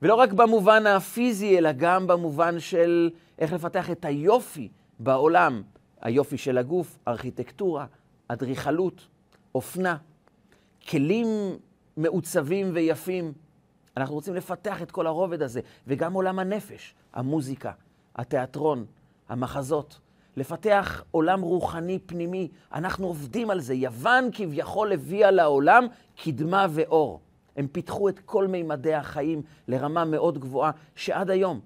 ולא 0.02 0.14
רק 0.14 0.32
במובן 0.32 0.86
הפיזי, 0.86 1.58
אלא 1.58 1.72
גם 1.72 2.06
במובן 2.06 2.60
של 2.60 3.10
איך 3.38 3.52
לפתח 3.52 3.90
את 3.90 4.04
היופי 4.04 4.68
בעולם. 4.98 5.62
היופי 6.00 6.38
של 6.38 6.58
הגוף, 6.58 6.98
ארכיטקטורה, 7.08 7.86
אדריכלות, 8.28 9.06
אופנה, 9.54 9.96
כלים 10.88 11.26
מעוצבים 11.96 12.70
ויפים. 12.74 13.32
אנחנו 13.96 14.14
רוצים 14.14 14.34
לפתח 14.34 14.82
את 14.82 14.90
כל 14.90 15.06
הרובד 15.06 15.42
הזה, 15.42 15.60
וגם 15.86 16.12
עולם 16.12 16.38
הנפש, 16.38 16.94
המוזיקה, 17.12 17.72
התיאטרון, 18.16 18.86
המחזות. 19.28 19.98
לפתח 20.36 21.04
עולם 21.10 21.40
רוחני 21.40 21.98
פנימי. 22.06 22.48
אנחנו 22.74 23.06
עובדים 23.06 23.50
על 23.50 23.60
זה. 23.60 23.74
יוון 23.74 24.28
כביכול 24.32 24.92
הביאה 24.92 25.30
לעולם 25.30 25.86
קדמה 26.16 26.66
ואור. 26.70 27.20
הם 27.56 27.66
פיתחו 27.66 28.08
את 28.08 28.18
כל 28.18 28.46
מימדי 28.46 28.94
החיים 28.94 29.42
לרמה 29.68 30.04
מאוד 30.04 30.38
גבוהה, 30.38 30.70
שעד 30.94 31.30
היום 31.30 31.60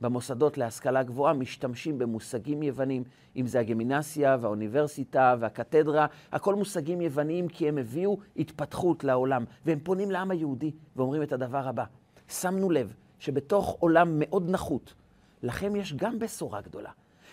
במוסדות 0.00 0.58
להשכלה 0.58 1.02
גבוהה 1.02 1.32
משתמשים 1.32 1.98
במושגים 1.98 2.62
יוונים, 2.62 3.04
אם 3.36 3.46
זה 3.46 3.60
הגימינסיה 3.60 4.36
והאוניברסיטה 4.40 5.36
והקתדרה, 5.40 6.06
הכל 6.32 6.54
מושגים 6.54 7.00
יווניים 7.00 7.48
כי 7.48 7.68
הם 7.68 7.78
הביאו 7.78 8.18
התפתחות 8.36 9.04
לעולם. 9.04 9.44
והם 9.66 9.78
פונים 9.82 10.10
לעם 10.10 10.30
היהודי 10.30 10.72
ואומרים 10.96 11.22
את 11.22 11.32
הדבר 11.32 11.68
הבא, 11.68 11.84
שמנו 12.28 12.70
לב 12.70 12.94
שבתוך 13.18 13.76
עולם 13.80 14.18
מאוד 14.18 14.50
נחות, 14.50 14.94
לכם 15.42 15.76
יש 15.76 15.94
גם 15.94 16.18
בשורה 16.18 16.60
גדולה. 16.60 16.90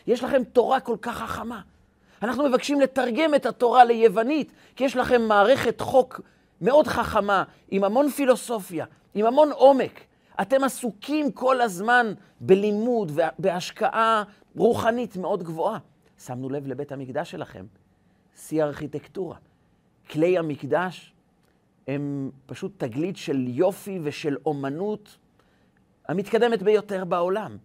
יש 0.07 0.23
לכם 0.23 0.43
תורה 0.43 0.79
כל 0.79 0.97
כך 1.01 1.17
חכמה. 1.17 1.61
אנחנו 2.21 2.49
מבקשים 2.49 2.81
לתרגם 2.81 3.35
את 3.35 3.45
התורה 3.45 3.83
ליוונית, 3.83 4.51
כי 4.75 4.83
יש 4.83 4.95
לכם 4.95 5.21
מערכת 5.21 5.81
חוק 5.81 6.21
מאוד 6.61 6.87
חכמה, 6.87 7.43
עם 7.69 7.83
המון 7.83 8.09
פילוסופיה, 8.09 8.85
עם 9.13 9.25
המון 9.25 9.51
עומק. 9.51 9.99
אתם 10.41 10.63
עסוקים 10.63 11.31
כל 11.31 11.61
הזמן 11.61 12.13
בלימוד 12.39 13.11
ובהשקעה 13.15 14.23
רוחנית 14.55 15.17
מאוד 15.17 15.43
גבוהה. 15.43 15.77
שמנו 16.25 16.49
לב 16.49 16.67
לבית 16.67 16.91
המקדש 16.91 17.31
שלכם, 17.31 17.65
שיא 18.35 18.63
ארכיטקטורה. 18.63 19.35
כלי 20.09 20.37
המקדש 20.37 21.13
הם 21.87 22.31
פשוט 22.45 22.71
תגלית 22.77 23.17
של 23.17 23.45
יופי 23.47 23.99
ושל 24.03 24.37
אומנות 24.45 25.17
המתקדמת 26.07 26.63
ביותר 26.63 27.05
בעולם. 27.05 27.57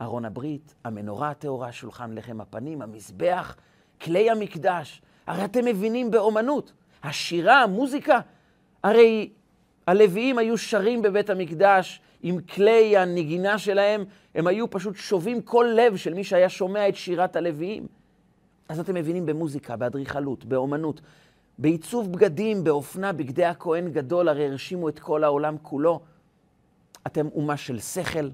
ארון 0.00 0.24
הברית, 0.24 0.74
המנורה 0.84 1.30
הטהורה, 1.30 1.72
שולחן 1.72 2.14
לחם 2.14 2.40
הפנים, 2.40 2.82
המזבח, 2.82 3.56
כלי 4.00 4.30
המקדש. 4.30 5.02
הרי 5.26 5.44
אתם 5.44 5.64
מבינים 5.64 6.10
באומנות. 6.10 6.72
השירה, 7.02 7.62
המוזיקה, 7.62 8.20
הרי 8.82 9.30
הלוויים 9.86 10.38
היו 10.38 10.58
שרים 10.58 11.02
בבית 11.02 11.30
המקדש 11.30 12.00
עם 12.22 12.40
כלי 12.40 12.96
הנגינה 12.96 13.58
שלהם, 13.58 14.04
הם 14.34 14.46
היו 14.46 14.70
פשוט 14.70 14.96
שובים 14.96 15.42
כל 15.42 15.66
לב 15.76 15.96
של 15.96 16.14
מי 16.14 16.24
שהיה 16.24 16.48
שומע 16.48 16.88
את 16.88 16.96
שירת 16.96 17.36
הלוויים. 17.36 17.86
אז 18.68 18.80
אתם 18.80 18.94
מבינים 18.94 19.26
במוזיקה, 19.26 19.76
באדריכלות, 19.76 20.44
באומנות, 20.44 21.00
בעיצוב 21.58 22.12
בגדים, 22.12 22.64
באופנה, 22.64 23.12
בגדי 23.12 23.44
הכהן 23.44 23.92
גדול, 23.92 24.28
הרי 24.28 24.46
הרשימו 24.46 24.88
את 24.88 24.98
כל 24.98 25.24
העולם 25.24 25.56
כולו. 25.62 26.00
אתם 27.06 27.28
אומה 27.34 27.56
של 27.56 27.78
שכל, 27.78 28.28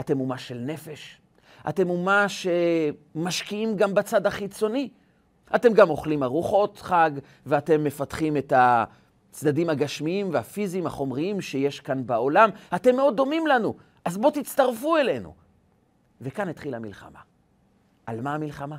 אתם 0.00 0.20
אומה 0.20 0.38
של 0.38 0.58
נפש, 0.58 1.20
אתם 1.68 1.90
אומה 1.90 2.26
שמשקיעים 2.28 3.76
גם 3.76 3.94
בצד 3.94 4.26
החיצוני. 4.26 4.90
אתם 5.54 5.72
גם 5.72 5.90
אוכלים 5.90 6.22
ארוחות 6.22 6.78
חג, 6.78 7.10
ואתם 7.46 7.84
מפתחים 7.84 8.36
את 8.36 8.52
הצדדים 8.56 9.70
הגשמיים 9.70 10.30
והפיזיים, 10.32 10.86
החומריים 10.86 11.40
שיש 11.40 11.80
כאן 11.80 12.06
בעולם. 12.06 12.50
אתם 12.74 12.96
מאוד 12.96 13.16
דומים 13.16 13.46
לנו, 13.46 13.74
אז 14.04 14.16
בואו 14.16 14.32
תצטרפו 14.32 14.96
אלינו. 14.96 15.34
וכאן 16.20 16.48
התחילה 16.48 16.76
המלחמה. 16.76 17.20
על 18.06 18.20
מה 18.20 18.34
המלחמה? 18.34 18.76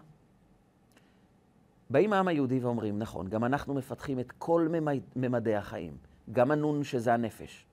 באים 1.89 2.13
העם 2.13 2.27
היהודי 2.27 2.59
ואומרים, 2.59 2.99
נכון, 2.99 3.27
גם 3.27 3.43
אנחנו 3.43 3.73
מפתחים 3.73 4.19
את 4.19 4.31
כל 4.31 4.67
ממדי 5.15 5.55
החיים. 5.55 5.97
גם 6.31 6.51
הנון 6.51 6.83
שזה 6.83 7.13
הנפש, 7.13 7.65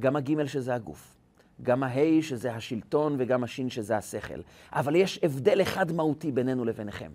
גם 0.00 0.16
הגימל 0.16 0.46
שזה 0.46 0.74
הגוף, 0.74 1.13
גם 1.62 1.82
ההי 1.82 2.22
שזה 2.22 2.52
השלטון 2.52 3.16
וגם 3.18 3.44
השין 3.44 3.70
שזה 3.70 3.96
השכל. 3.96 4.40
אבל 4.72 4.96
יש 4.96 5.20
הבדל 5.22 5.62
אחד 5.62 5.92
מהותי 5.92 6.32
בינינו 6.32 6.64
לביניכם, 6.64 7.10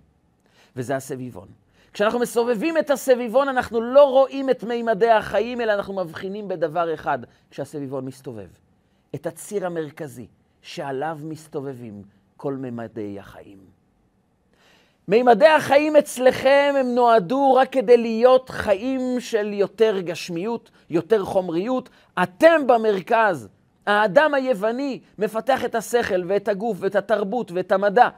וזה 0.76 0.96
הסביבון. 0.96 1.48
כשאנחנו 1.92 2.18
מסובבים 2.18 2.78
את 2.78 2.90
הסביבון, 2.90 3.48
אנחנו 3.48 3.80
לא 3.80 4.04
רואים 4.04 4.50
את 4.50 4.64
מימדי 4.64 5.10
החיים, 5.10 5.60
אלא 5.60 5.72
אנחנו 5.74 5.94
מבחינים 5.94 6.48
בדבר 6.48 6.94
אחד, 6.94 7.18
כשהסביבון 7.50 8.04
מסתובב. 8.04 8.48
את 9.14 9.26
הציר 9.26 9.66
המרכזי, 9.66 10.26
שעליו 10.62 11.18
מסתובבים 11.22 12.02
כל 12.36 12.54
מימדי 12.54 13.18
החיים. 13.18 13.58
מימדי 15.08 15.46
החיים 15.46 15.96
אצלכם 15.96 16.74
הם 16.80 16.94
נועדו 16.94 17.54
רק 17.54 17.72
כדי 17.72 17.96
להיות 17.96 18.50
חיים 18.50 19.20
של 19.20 19.52
יותר 19.52 20.00
גשמיות, 20.00 20.70
יותר 20.90 21.24
חומריות. 21.24 21.88
אתם 22.22 22.66
במרכז. 22.66 23.48
האדם 23.86 24.34
היווני 24.34 25.00
מפתח 25.18 25.64
את 25.64 25.74
השכל 25.74 26.22
ואת 26.28 26.48
הגוף 26.48 26.76
ואת 26.80 26.96
התרבות 26.96 27.52
ואת 27.52 27.72
המדע 27.72 28.08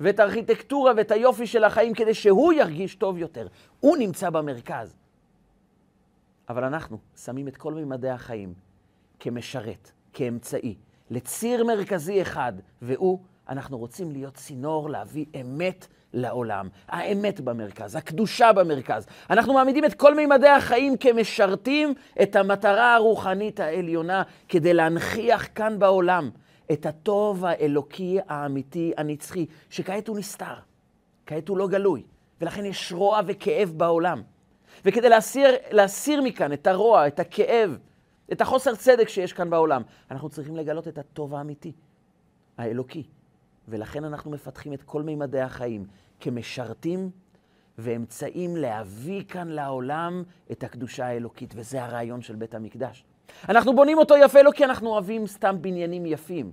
ואת 0.00 0.20
הארכיטקטורה 0.20 0.92
ואת 0.96 1.10
היופי 1.10 1.46
של 1.46 1.64
החיים 1.64 1.94
כדי 1.94 2.14
שהוא 2.14 2.52
ירגיש 2.52 2.94
טוב 2.94 3.18
יותר. 3.18 3.46
הוא 3.80 3.96
נמצא 3.96 4.30
במרכז. 4.30 4.96
אבל 6.48 6.64
אנחנו 6.64 6.98
שמים 7.16 7.48
את 7.48 7.56
כל 7.56 7.74
מימדי 7.74 8.10
החיים 8.10 8.54
כמשרת, 9.20 9.90
כאמצעי, 10.12 10.74
לציר 11.10 11.64
מרכזי 11.64 12.22
אחד, 12.22 12.52
והוא, 12.82 13.18
אנחנו 13.48 13.78
רוצים 13.78 14.10
להיות 14.10 14.34
צינור 14.34 14.90
להביא 14.90 15.26
אמת 15.40 15.86
לעולם. 16.12 16.68
האמת 16.88 17.40
במרכז, 17.40 17.96
הקדושה 17.96 18.52
במרכז. 18.52 19.06
אנחנו 19.30 19.54
מעמידים 19.54 19.84
את 19.84 19.94
כל 19.94 20.14
מימדי 20.14 20.48
החיים 20.48 20.96
כמשרתים 20.96 21.94
את 22.22 22.36
המטרה 22.36 22.94
הרוחנית 22.94 23.60
העליונה 23.60 24.22
כדי 24.48 24.74
להנכיח 24.74 25.48
כאן 25.54 25.78
בעולם 25.78 26.30
את 26.72 26.86
הטוב 26.86 27.44
האלוקי 27.44 28.18
האמיתי 28.28 28.92
הנצחי, 28.96 29.46
שכעת 29.70 30.08
הוא 30.08 30.18
נסתר, 30.18 30.54
כעת 31.26 31.48
הוא 31.48 31.58
לא 31.58 31.68
גלוי, 31.68 32.02
ולכן 32.40 32.64
יש 32.64 32.92
רוע 32.92 33.20
וכאב 33.26 33.72
בעולם. 33.76 34.22
וכדי 34.84 35.08
להסיר, 35.08 35.48
להסיר 35.70 36.22
מכאן 36.22 36.52
את 36.52 36.66
הרוע, 36.66 37.06
את 37.06 37.20
הכאב, 37.20 37.78
את 38.32 38.40
החוסר 38.40 38.74
צדק 38.74 39.08
שיש 39.08 39.32
כאן 39.32 39.50
בעולם, 39.50 39.82
אנחנו 40.10 40.28
צריכים 40.28 40.56
לגלות 40.56 40.88
את 40.88 40.98
הטוב 40.98 41.34
האמיתי, 41.34 41.72
האלוקי. 42.58 43.02
ולכן 43.68 44.04
אנחנו 44.04 44.30
מפתחים 44.30 44.72
את 44.72 44.82
כל 44.82 45.02
מימדי 45.02 45.40
החיים 45.40 45.84
כמשרתים 46.20 47.10
ואמצעים 47.78 48.56
להביא 48.56 49.22
כאן 49.28 49.48
לעולם 49.48 50.22
את 50.52 50.64
הקדושה 50.64 51.06
האלוקית, 51.06 51.54
וזה 51.56 51.84
הרעיון 51.84 52.22
של 52.22 52.34
בית 52.34 52.54
המקדש. 52.54 53.04
אנחנו 53.48 53.74
בונים 53.76 53.98
אותו 53.98 54.16
יפה 54.16 54.42
לא 54.42 54.50
כי 54.50 54.64
אנחנו 54.64 54.88
אוהבים 54.88 55.26
סתם 55.26 55.56
בניינים 55.60 56.06
יפים, 56.06 56.52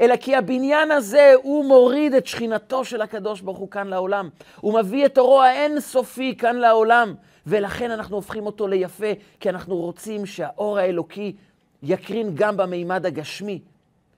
אלא 0.00 0.16
כי 0.16 0.36
הבניין 0.36 0.90
הזה 0.90 1.32
הוא 1.42 1.64
מוריד 1.64 2.14
את 2.14 2.26
שכינתו 2.26 2.84
של 2.84 3.02
הקדוש 3.02 3.40
ברוך 3.40 3.58
הוא 3.58 3.70
כאן 3.70 3.86
לעולם. 3.86 4.28
הוא 4.60 4.74
מביא 4.74 5.06
את 5.06 5.18
אורו 5.18 5.42
האינסופי 5.42 6.36
כאן 6.36 6.56
לעולם, 6.56 7.14
ולכן 7.46 7.90
אנחנו 7.90 8.16
הופכים 8.16 8.46
אותו 8.46 8.66
ליפה, 8.66 9.12
כי 9.40 9.50
אנחנו 9.50 9.76
רוצים 9.76 10.26
שהאור 10.26 10.78
האלוקי 10.78 11.36
יקרין 11.82 12.30
גם 12.34 12.56
במימד 12.56 13.06
הגשמי. 13.06 13.60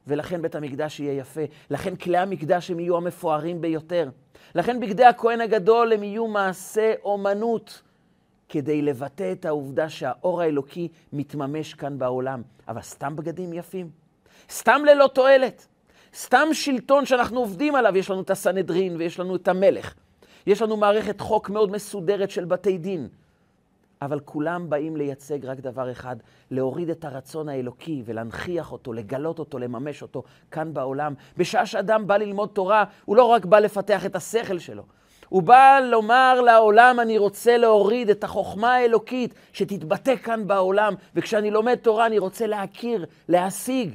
ולכן 0.06 0.42
בית 0.42 0.54
המקדש 0.54 1.00
יהיה 1.00 1.12
יפה. 1.12 1.40
לכן 1.70 1.96
כלי 1.96 2.18
המקדש 2.18 2.70
הם 2.70 2.80
יהיו 2.80 2.96
המפוארים 2.96 3.60
ביותר. 3.60 4.08
לכן 4.54 4.80
בגדי 4.80 5.04
הכהן 5.04 5.40
הגדול 5.40 5.92
הם 5.92 6.02
יהיו 6.02 6.26
מעשה 6.26 6.94
אומנות, 7.04 7.82
כדי 8.48 8.82
לבטא 8.82 9.32
את 9.32 9.44
העובדה 9.44 9.88
שהאור 9.88 10.42
האלוקי 10.42 10.88
מתממש 11.12 11.74
כאן 11.74 11.98
בעולם. 11.98 12.42
אבל 12.68 12.80
סתם 12.80 13.16
בגדים 13.16 13.52
יפים, 13.52 13.90
סתם 14.50 14.82
ללא 14.86 15.10
תועלת, 15.14 15.66
סתם 16.14 16.48
שלטון 16.52 17.06
שאנחנו 17.06 17.40
עובדים 17.40 17.74
עליו, 17.74 17.96
יש 17.96 18.10
לנו 18.10 18.20
את 18.20 18.30
הסנהדרין 18.30 18.96
ויש 18.96 19.20
לנו 19.20 19.36
את 19.36 19.48
המלך. 19.48 19.94
יש 20.46 20.62
לנו 20.62 20.76
מערכת 20.76 21.20
חוק 21.20 21.50
מאוד 21.50 21.70
מסודרת 21.70 22.30
של 22.30 22.44
בתי 22.44 22.78
דין. 22.78 23.08
אבל 24.02 24.20
כולם 24.20 24.70
באים 24.70 24.96
לייצג 24.96 25.46
רק 25.46 25.60
דבר 25.60 25.90
אחד, 25.90 26.16
להוריד 26.50 26.90
את 26.90 27.04
הרצון 27.04 27.48
האלוקי 27.48 28.02
ולהנכיח 28.06 28.72
אותו, 28.72 28.92
לגלות 28.92 29.38
אותו, 29.38 29.58
לממש 29.58 30.02
אותו 30.02 30.22
כאן 30.50 30.74
בעולם. 30.74 31.14
בשעה 31.36 31.66
שאדם 31.66 32.06
בא 32.06 32.16
ללמוד 32.16 32.48
תורה, 32.52 32.84
הוא 33.04 33.16
לא 33.16 33.24
רק 33.24 33.44
בא 33.44 33.58
לפתח 33.58 34.06
את 34.06 34.16
השכל 34.16 34.58
שלו, 34.58 34.82
הוא 35.28 35.42
בא 35.42 35.80
לומר 35.90 36.40
לעולם, 36.40 37.00
אני 37.00 37.18
רוצה 37.18 37.56
להוריד 37.56 38.10
את 38.10 38.24
החוכמה 38.24 38.74
האלוקית 38.74 39.34
שתתבטא 39.52 40.16
כאן 40.16 40.46
בעולם, 40.46 40.94
וכשאני 41.14 41.50
לומד 41.50 41.74
תורה 41.74 42.06
אני 42.06 42.18
רוצה 42.18 42.46
להכיר, 42.46 43.06
להשיג, 43.28 43.94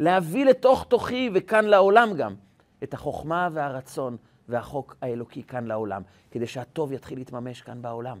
להביא 0.00 0.44
לתוך 0.44 0.84
תוכי 0.88 1.30
וכאן 1.34 1.64
לעולם 1.64 2.14
גם, 2.16 2.34
את 2.82 2.94
החוכמה 2.94 3.48
והרצון 3.52 4.16
והחוק 4.48 4.96
האלוקי 5.02 5.42
כאן 5.42 5.66
לעולם, 5.66 6.02
כדי 6.30 6.46
שהטוב 6.46 6.92
יתחיל 6.92 7.18
להתממש 7.18 7.62
כאן 7.62 7.82
בעולם. 7.82 8.18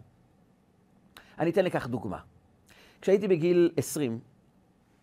אני 1.38 1.50
אתן 1.50 1.64
לכך 1.64 1.86
דוגמה. 1.86 2.18
כשהייתי 3.00 3.28
בגיל 3.28 3.70
20, 3.76 4.20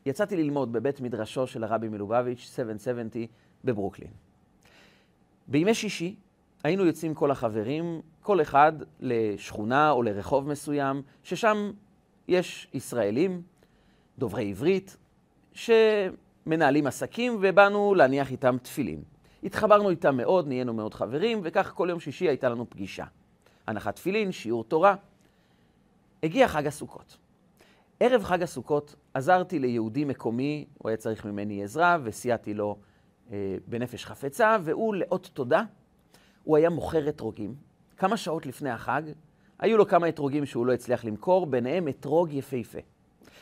יצאתי 0.06 0.36
ללמוד 0.36 0.74
בבית 0.74 1.02
מדרשו 1.02 1.48
של 1.48 1.64
הרבי 1.64 1.90
מלובביץ', 1.90 2.40
770, 2.40 3.28
בברוקלין. 3.64 4.12
בימי 5.48 5.74
שישי 5.74 6.16
היינו 6.64 6.86
יוצאים 6.86 7.14
כל 7.14 7.32
החברים, 7.32 8.02
כל 8.22 8.42
אחד 8.42 8.74
לשכונה 9.00 9.92
או 9.92 10.04
לרחוב 10.04 10.48
מסוים, 10.48 11.02
ששם 11.24 11.72
יש 12.28 12.68
ישראלים, 12.74 13.42
דוברי 14.18 14.50
עברית, 14.50 14.98
שמנהלים 15.54 16.88
עסקים, 16.88 17.38
ובאנו 17.42 17.96
להניח 17.96 18.32
איתם 18.32 18.58
תפילין. 18.62 19.04
התחברנו 19.44 19.90
איתם 19.90 20.18
מאוד, 20.18 20.48
נהיינו 20.48 20.74
מאוד 20.74 20.94
חברים, 20.94 21.42
וכך 21.44 21.72
כל 21.76 21.88
יום 21.90 22.00
שישי 22.00 22.28
הייתה 22.28 22.50
לנו 22.50 22.70
פגישה. 22.70 23.06
הנחת 23.68 23.96
תפילין, 23.96 24.32
שיעור 24.32 24.64
תורה. 24.64 24.96
הגיע 26.24 26.48
חג 26.48 26.68
הסוכות. 26.68 27.18
ערב 28.00 28.24
חג 28.24 28.44
הסוכות 28.44 28.96
עזרתי 29.14 29.60
ליהודי 29.60 30.06
מקומי, 30.06 30.66
הוא 30.78 30.90
היה 30.90 30.98
צריך 30.98 31.26
ממני 31.26 31.64
עזרה, 31.64 31.98
וסייעתי 32.04 32.54
לו 32.54 32.78
אה, 33.32 33.58
בנפש 33.68 34.06
חפצה, 34.06 34.58
והוא 34.64 34.96
לאות 34.96 35.30
תודה, 35.34 35.64
הוא 36.44 36.58
היה 36.58 36.70
מוכר 36.70 37.10
אתרוגים. 37.10 37.56
כמה 37.98 38.18
שעות 38.18 38.46
לפני 38.46 38.70
החג, 38.70 39.02
היו 39.60 39.78
לו 39.78 39.88
כמה 39.88 40.10
אתרוגים 40.10 40.46
שהוא 40.46 40.66
לא 40.66 40.74
הצליח 40.74 41.06
למכור, 41.06 41.46
ביניהם 41.46 41.88
אתרוג 41.88 42.34
יפהפה. 42.34 42.80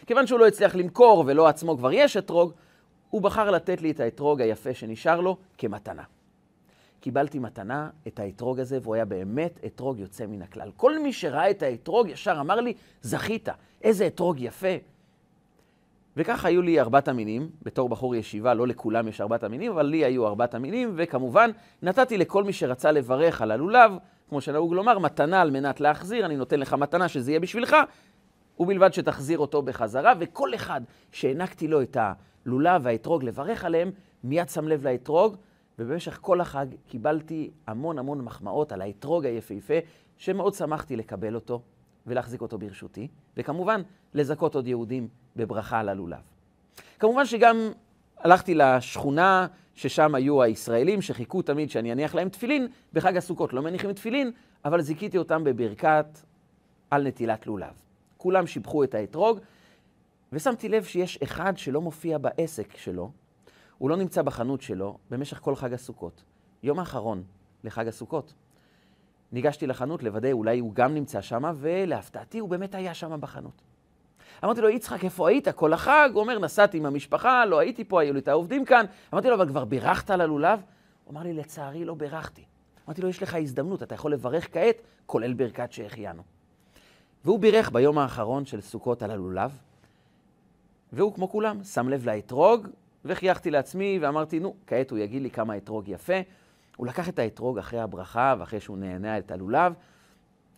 כיוון 0.05 0.27
שהוא 0.27 0.39
לא 0.39 0.47
הצליח 0.47 0.75
למכור 0.75 1.23
ולא 1.27 1.47
עצמו 1.47 1.77
כבר 1.77 1.93
יש 1.93 2.17
אתרוג, 2.17 2.53
הוא 3.09 3.21
בחר 3.21 3.51
לתת 3.51 3.81
לי 3.81 3.91
את 3.91 3.99
האתרוג 3.99 4.41
היפה 4.41 4.73
שנשאר 4.73 5.21
לו 5.21 5.37
כמתנה. 5.57 6.03
קיבלתי 7.03 7.39
מתנה 7.39 7.89
את 8.07 8.19
האתרוג 8.19 8.59
הזה, 8.59 8.79
והוא 8.81 8.95
היה 8.95 9.05
באמת 9.05 9.59
אתרוג 9.65 9.99
יוצא 9.99 10.25
מן 10.25 10.41
הכלל. 10.41 10.71
כל 10.77 10.99
מי 10.99 11.13
שראה 11.13 11.49
את 11.49 11.63
האתרוג 11.63 12.09
ישר 12.09 12.37
אמר 12.39 12.55
לי, 12.55 12.73
זכית, 13.01 13.49
איזה 13.81 14.07
אתרוג 14.07 14.39
יפה. 14.39 14.67
וככה 16.17 16.47
היו 16.47 16.61
לי 16.61 16.79
ארבעת 16.79 17.07
המינים, 17.07 17.49
בתור 17.61 17.89
בחור 17.89 18.15
ישיבה, 18.15 18.53
לא 18.53 18.67
לכולם 18.67 19.07
יש 19.07 19.21
ארבעת 19.21 19.43
המינים, 19.43 19.71
אבל 19.71 19.85
לי 19.85 20.05
היו 20.05 20.27
ארבעת 20.27 20.53
המינים, 20.53 20.93
וכמובן, 20.95 21.51
נתתי 21.81 22.17
לכל 22.17 22.43
מי 22.43 22.53
שרצה 22.53 22.91
לברך 22.91 23.41
על 23.41 23.51
הלולב, 23.51 23.91
כמו 24.29 24.41
שנהוג 24.41 24.73
לומר, 24.73 24.99
מתנה 24.99 25.41
על 25.41 25.51
מנת 25.51 25.79
להחזיר, 25.79 26.25
אני 26.25 26.35
נותן 26.35 26.59
לך 26.59 26.73
מתנה 26.73 27.07
שזה 27.07 27.31
יהיה 27.31 27.39
בשבילך, 27.39 27.75
ובלבד 28.59 28.93
שתחזיר 28.93 29.39
אותו 29.39 29.61
בחזרה, 29.61 30.13
וכל 30.19 30.55
אחד 30.55 30.81
שהענקתי 31.11 31.67
לו 31.67 31.81
את 31.81 31.97
הלולב 32.45 32.81
והאתרוג 32.83 33.23
לברך 33.23 33.65
עליהם, 33.65 33.91
מיד 34.23 34.49
שם 34.49 34.67
לב 34.67 34.87
לאתרוג, 34.87 35.37
ובמשך 35.79 36.17
כל 36.21 36.41
החג 36.41 36.65
קיבלתי 36.87 37.51
המון 37.67 37.99
המון 37.99 38.21
מחמאות 38.21 38.71
על 38.71 38.81
האתרוג 38.81 39.25
היפהפה, 39.25 39.73
שמאוד 40.17 40.53
שמחתי 40.53 40.95
לקבל 40.95 41.35
אותו. 41.35 41.61
ולהחזיק 42.07 42.41
אותו 42.41 42.57
ברשותי, 42.57 43.07
וכמובן, 43.37 43.81
לזכות 44.13 44.55
עוד 44.55 44.67
יהודים 44.67 45.07
בברכה 45.35 45.79
על 45.79 45.89
הלולב. 45.89 46.19
כמובן 46.99 47.25
שגם 47.25 47.71
הלכתי 48.17 48.55
לשכונה 48.55 49.47
ששם 49.75 50.15
היו 50.15 50.43
הישראלים 50.43 51.01
שחיכו 51.01 51.41
תמיד 51.41 51.69
שאני 51.69 51.91
אניח 51.91 52.15
להם 52.15 52.29
תפילין, 52.29 52.67
בחג 52.93 53.17
הסוכות 53.17 53.53
לא 53.53 53.61
מניחים 53.61 53.93
תפילין, 53.93 54.31
אבל 54.65 54.81
זיכיתי 54.81 55.17
אותם 55.17 55.43
בברכת 55.43 56.05
על 56.91 57.07
נטילת 57.07 57.47
לולב. 57.47 57.73
כולם 58.17 58.47
שיבחו 58.47 58.83
את 58.83 58.95
האתרוג, 58.95 59.39
ושמתי 60.33 60.69
לב 60.69 60.83
שיש 60.83 61.17
אחד 61.23 61.57
שלא 61.57 61.81
מופיע 61.81 62.17
בעסק 62.17 62.77
שלו, 62.77 63.11
הוא 63.83 63.89
לא 63.89 63.97
נמצא 63.97 64.21
בחנות 64.21 64.61
שלו 64.61 64.97
במשך 65.09 65.39
כל 65.39 65.55
חג 65.55 65.73
הסוכות. 65.73 66.23
יום 66.63 66.79
האחרון 66.79 67.23
לחג 67.63 67.87
הסוכות. 67.87 68.33
ניגשתי 69.31 69.67
לחנות 69.67 70.03
לוודא, 70.03 70.31
אולי 70.31 70.59
הוא 70.59 70.73
גם 70.73 70.93
נמצא 70.93 71.21
שם, 71.21 71.43
ולהפתעתי 71.55 72.39
הוא 72.39 72.49
באמת 72.49 72.75
היה 72.75 72.93
שם 72.93 73.21
בחנות. 73.21 73.61
אמרתי 74.43 74.61
לו, 74.61 74.69
יצחק, 74.69 75.03
איפה 75.05 75.29
היית? 75.29 75.47
כל 75.47 75.73
החג? 75.73 76.09
הוא 76.13 76.21
אומר, 76.21 76.39
נסעתי 76.39 76.77
עם 76.77 76.85
המשפחה, 76.85 77.45
לא 77.45 77.59
הייתי 77.59 77.83
פה, 77.83 78.01
היו 78.01 78.13
לי 78.13 78.19
את 78.19 78.27
העובדים 78.27 78.65
כאן. 78.65 78.85
אמרתי 79.13 79.27
לו, 79.27 79.35
אבל 79.35 79.47
כבר 79.47 79.65
בירכת 79.65 80.09
על 80.09 80.21
הלולב? 80.21 80.61
הוא 81.03 81.11
אמר 81.11 81.23
לי, 81.23 81.33
לצערי 81.33 81.85
לא 81.85 81.93
בירכתי. 81.93 82.43
אמרתי 82.87 83.01
לו, 83.01 83.09
יש 83.09 83.23
לך 83.23 83.35
הזדמנות, 83.35 83.83
אתה 83.83 83.95
יכול 83.95 84.13
לברך 84.13 84.53
כעת, 84.53 84.75
כולל 85.05 85.33
ברכת 85.33 85.71
שהחיינו. 85.71 86.23
והוא 87.25 87.39
בירך 87.39 87.71
ביום 87.71 87.97
האחרון 87.97 88.45
של 88.45 88.61
סוכות 88.61 89.03
על 89.03 89.11
הלולב, 89.11 89.59
והוא, 90.93 91.13
כמו 91.13 91.29
כולם, 91.29 91.63
שם 91.63 91.89
לב 91.89 92.05
לאתרוג, 92.05 92.67
וחייכתי 93.05 93.51
לעצמי 93.51 93.99
ואמרתי, 94.01 94.39
נו, 94.39 94.55
כעת 94.67 94.91
הוא 94.91 94.99
יגיד 94.99 95.21
לי 95.21 95.29
כמה 95.31 95.57
אתרוג 95.57 95.87
יפה. 95.87 96.13
הוא 96.77 96.87
לקח 96.87 97.09
את 97.09 97.19
האתרוג 97.19 97.57
אחרי 97.57 97.79
הברכה 97.79 98.35
ואחרי 98.39 98.59
שהוא 98.59 98.77
נהנה 98.77 99.17
את 99.17 99.31
הלולב, 99.31 99.73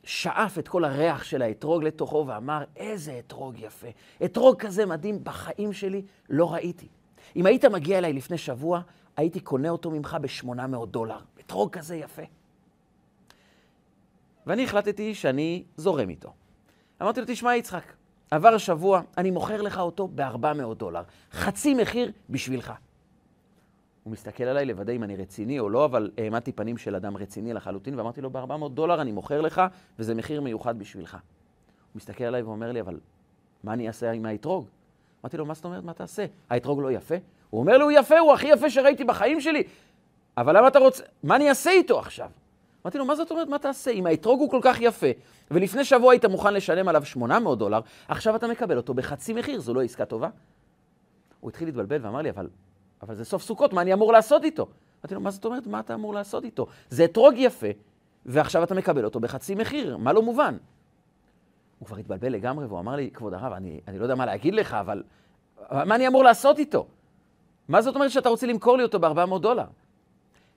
שאף 0.04 0.60
את 0.60 0.68
כל 0.68 0.86
הריח 0.86 1.24
של 1.24 1.42
האתרוג 1.42 1.84
לתוכו 1.84 2.26
ואמר, 2.28 2.64
איזה 2.76 3.20
אתרוג 3.20 3.60
יפה. 3.60 3.88
אתרוג 4.26 4.58
כזה 4.58 4.86
מדהים 4.86 5.24
בחיים 5.24 5.74
שלי 5.74 6.02
לא 6.30 6.54
ראיתי. 6.54 6.88
אם 7.36 7.46
היית 7.46 7.66
מגיע 7.66 7.98
אליי 7.98 8.14
לפני 8.14 8.38
שבוע, 8.38 8.82
הייתי 9.18 9.40
קונה 9.40 9.70
אותו 9.70 9.92
ממך 9.92 10.18
ב-800 10.22 10.86
דולר. 10.86 11.20
אתרוג 11.40 11.72
כזה 11.72 11.96
יפה. 11.96 12.22
ואני 14.48 14.64
החלטתי 14.64 15.16
שאני 15.16 15.64
זורם 15.78 16.10
איתו. 16.10 16.34
אמרתי 17.02 17.20
לו, 17.20 17.26
תשמע, 17.30 17.56
יצחק, 17.56 17.94
עבר 18.32 18.58
שבוע, 18.58 19.02
אני 19.18 19.32
מוכר 19.32 19.62
לך 19.62 19.78
אותו 19.78 20.08
ב-400 20.16 20.74
דולר. 20.78 21.02
חצי 21.32 21.74
מחיר 21.74 22.12
בשבילך. 22.30 22.74
הוא 24.04 24.12
מסתכל 24.12 24.44
עליי 24.44 24.66
לוודא 24.66 24.94
אם 24.94 25.04
אני 25.04 25.16
רציני 25.16 25.60
או 25.60 25.70
לא, 25.70 25.86
אבל 25.86 26.12
העמדתי 26.18 26.52
פנים 26.52 26.78
של 26.78 26.96
אדם 26.96 27.18
רציני 27.18 27.54
לחלוטין, 27.54 28.00
ואמרתי 28.00 28.22
לו, 28.22 28.30
ב-400 28.30 28.70
דולר 28.70 29.02
אני 29.02 29.12
מוכר 29.12 29.42
לך, 29.42 29.62
וזה 30.00 30.16
מחיר 30.16 30.42
מיוחד 30.42 30.80
בשבילך. 30.80 31.14
הוא 31.14 31.20
מסתכל 31.96 32.24
עליי 32.24 32.42
ואומר 32.42 32.72
לי, 32.72 32.82
אבל 32.82 33.00
מה 33.64 33.74
אני 33.74 33.88
אעשה 33.88 34.12
עם 34.12 34.26
האתרוג? 34.26 34.68
אמרתי 35.24 35.38
לו, 35.38 35.46
מה 35.46 35.54
זאת 35.54 35.66
אומרת, 35.66 35.84
מה 35.84 35.94
תעשה? 35.94 36.26
האתרוג 36.50 36.82
לא 36.82 36.92
יפה? 36.92 37.16
הוא 37.50 37.62
אומר 37.62 37.78
לי, 37.78 37.84
הוא 37.84 37.92
יפה, 37.92 38.20
הוא 38.20 38.34
הכי 38.34 38.48
יפה 38.48 38.70
שראיתי 38.70 39.04
בחיים 39.04 39.42
שלי. 39.42 39.64
אבל 40.38 40.58
למה 40.58 40.68
אתה 40.68 40.80
רוצה, 40.80 41.04
מה 41.24 41.36
אני 41.36 41.50
אעשה 41.50 41.72
איתו 41.72 42.00
עכשיו? 42.00 42.30
אמרתי 42.86 42.98
לו, 42.98 43.06
מה 43.06 43.16
זאת 43.16 43.32
אומרת, 43.32 43.48
מה 43.48 43.60
תעשה? 43.60 43.92
אם 43.92 44.06
האתרוג 44.06 44.40
הוא 44.40 44.50
כל 44.50 44.60
כך 44.62 44.82
יפה, 44.82 45.08
ולפני 45.52 45.86
שבוע 45.86 46.12
היית 46.12 46.26
מוכן 46.26 46.54
לשלם 46.54 46.88
עליו 46.88 47.06
800 47.06 47.60
דולר, 47.60 47.80
עכשיו 48.08 48.36
אתה 48.36 48.48
מקבל 48.48 48.78
אותו 48.78 48.94
בחצי 48.94 49.34
מחיר, 49.34 49.60
זו 49.60 49.74
לא 49.74 49.82
עסקה 49.82 50.06
טובה? 50.06 50.30
הוא 51.40 51.50
התחיל 51.50 51.68
להתבלבל 51.68 52.06
ואמר 52.06 52.22
לי, 52.22 52.30
אבל, 52.30 52.50
אבל 53.02 53.16
זה 53.16 53.26
סוף 53.26 53.44
סוכות, 53.44 53.74
מה 53.74 53.82
אני 53.82 53.94
אמור 53.94 54.14
לעשות 54.14 54.44
איתו? 54.44 54.68
אמרתי 55.02 55.16
לו, 55.16 55.22
מה 55.22 55.32
זאת 55.32 55.46
אומרת, 55.46 55.68
מה 55.68 55.80
אתה 55.80 55.94
אמור 55.94 56.14
לעשות 56.14 56.44
איתו? 56.44 56.68
זה 56.90 57.06
אתרוג 57.06 57.34
יפה, 57.38 57.68
ועכשיו 58.26 58.64
אתה 58.64 58.76
מקבל 58.76 59.06
אותו 59.06 59.20
בחצי 59.20 59.56
מחיר, 59.56 59.98
מה 59.98 60.14
לא 60.14 60.22
מובן? 60.22 60.58
הוא 61.80 61.88
כבר 61.88 61.98
התבלבל 61.98 62.32
לגמרי, 62.32 62.66
והוא 62.66 62.80
אמר 62.80 62.96
לי, 62.96 63.10
כבוד 63.14 63.34
הרב, 63.34 63.54
אני, 63.54 63.80
אני 63.88 64.00
לא 64.00 64.04
יודע 64.04 64.16
מה 64.16 64.26
להגיד 64.26 64.54
לך, 64.54 64.74
אבל 64.74 65.04
מה 65.72 65.96
אני 65.96 66.08
אמור 66.08 66.24
לעשות 66.24 66.60
איתו? 66.60 66.88
מה 67.68 67.82
זאת 67.82 67.96
אומרת 67.96 68.12
שאתה 68.12 68.30
רוצה 68.30 68.48
למכור 68.48 68.78
לי 68.78 68.84
אותו 68.84 69.00
ב-400 69.00 69.40
דולר? 69.40 69.68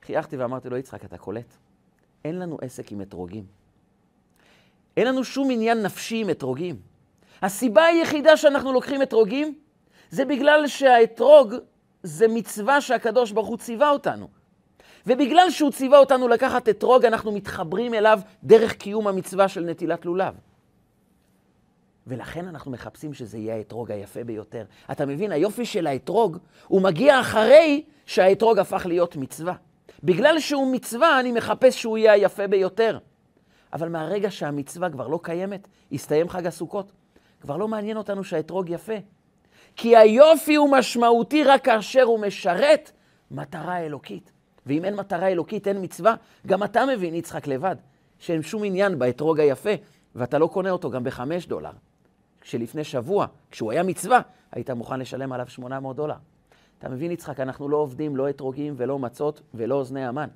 חייכתי 0.03 0.37
ואמרתי 0.37 0.71
לו, 0.71 0.77
יצחק, 0.77 1.05
אתה 1.05 1.19
קולט? 1.19 1.57
אין 2.25 2.39
לנו 2.39 2.59
עסק 2.61 2.93
עם 2.93 3.01
אתרוגים. 3.01 3.45
אין 4.97 5.07
לנו 5.07 5.25
שום 5.25 5.51
עניין 5.51 5.83
נפשי 5.83 6.17
עם 6.17 6.31
אתרוגים. 6.31 6.81
הסיבה 7.43 7.85
היחידה 7.85 8.37
שאנחנו 8.37 8.73
לוקחים 8.73 9.03
אתרוגים 9.03 9.55
זה 10.11 10.25
בגלל 10.25 10.67
שהאתרוג 10.67 11.55
זה 12.03 12.29
מצווה 12.29 12.81
שהקדוש 12.81 13.33
ברוך 13.33 13.49
הוא 13.49 13.57
ציווה 13.59 13.91
אותנו. 13.91 14.29
ובגלל 15.07 15.51
שהוא 15.51 15.71
ציווה 15.71 15.99
אותנו 15.99 16.29
לקחת 16.29 16.69
אתרוג, 16.69 17.05
אנחנו 17.05 17.33
מתחברים 17.33 17.95
אליו 17.95 18.21
דרך 18.45 18.73
קיום 18.73 19.07
המצווה 19.07 19.49
של 19.49 19.65
נטילת 19.65 20.05
לולב. 20.05 20.35
ולכן 22.07 22.49
אנחנו 22.49 22.71
מחפשים 22.71 23.15
שזה 23.15 23.39
יהיה 23.39 23.55
האתרוג 23.55 23.91
היפה 23.91 24.25
ביותר. 24.25 24.65
אתה 24.93 25.07
מבין, 25.07 25.33
היופי 25.33 25.67
של 25.67 25.87
האתרוג, 25.87 26.39
הוא 26.69 26.83
מגיע 26.83 27.21
אחרי 27.21 27.85
שהאתרוג 28.07 28.59
הפך 28.59 28.87
להיות 28.87 29.17
מצווה. 29.17 29.55
בגלל 30.05 30.39
שהוא 30.41 30.73
מצווה, 30.73 31.21
אני 31.21 31.33
מחפש 31.33 31.81
שהוא 31.81 31.99
יהיה 31.99 32.13
היפה 32.13 32.47
ביותר. 32.47 32.99
אבל 33.73 33.89
מהרגע 33.89 34.31
שהמצווה 34.31 34.91
כבר 34.91 35.09
לא 35.09 35.21
קיימת, 35.23 35.69
הסתיים 35.93 36.29
חג 36.29 36.47
הסוכות, 36.47 36.93
כבר 37.41 37.57
לא 37.57 37.69
מעניין 37.69 37.97
אותנו 37.97 38.25
שהאתרוג 38.25 38.71
יפה. 38.71 38.97
כי 39.77 39.97
היופי 39.97 40.55
הוא 40.55 40.71
משמעותי 40.71 41.45
רק 41.45 41.65
כאשר 41.65 42.03
הוא 42.03 42.21
משרת 42.21 42.91
מטרה 43.31 43.79
אלוקית. 43.79 44.33
ואם 44.67 44.85
אין 44.85 44.97
מטרה 44.97 45.29
אלוקית, 45.29 45.69
אין 45.69 45.85
מצווה. 45.85 46.15
גם 46.47 46.63
אתה 46.63 46.87
מבין, 46.87 47.15
יצחק 47.15 47.47
לבד, 47.47 47.77
שאין 48.19 48.43
שום 48.43 48.65
עניין 48.65 48.99
באתרוג 48.99 49.41
היפה, 49.41 49.71
ואתה 50.15 50.39
לא 50.39 50.47
קונה 50.47 50.71
אותו 50.71 50.91
גם 50.91 51.05
בחמש 51.05 51.47
דולר. 51.47 51.71
כשלפני 52.41 52.85
שבוע, 52.85 53.27
כשהוא 53.51 53.73
היה 53.73 53.83
מצווה, 53.83 54.21
היית 54.53 54.71
מוכן 54.71 55.01
לשלם 55.01 55.33
עליו 55.33 55.49
800 55.49 55.97
דולר. 55.97 56.15
אתה 56.79 56.89
מבין, 56.89 57.11
יצחק, 57.11 57.41
אנחנו 57.41 57.69
לא 57.69 57.77
עובדים 57.77 58.17
לא 58.17 58.31
אתרוגים 58.31 58.75
ולא 58.77 58.99
מצות 58.99 59.43
ולא 59.55 59.75
אוזני 59.75 60.07
המן, 60.07 60.29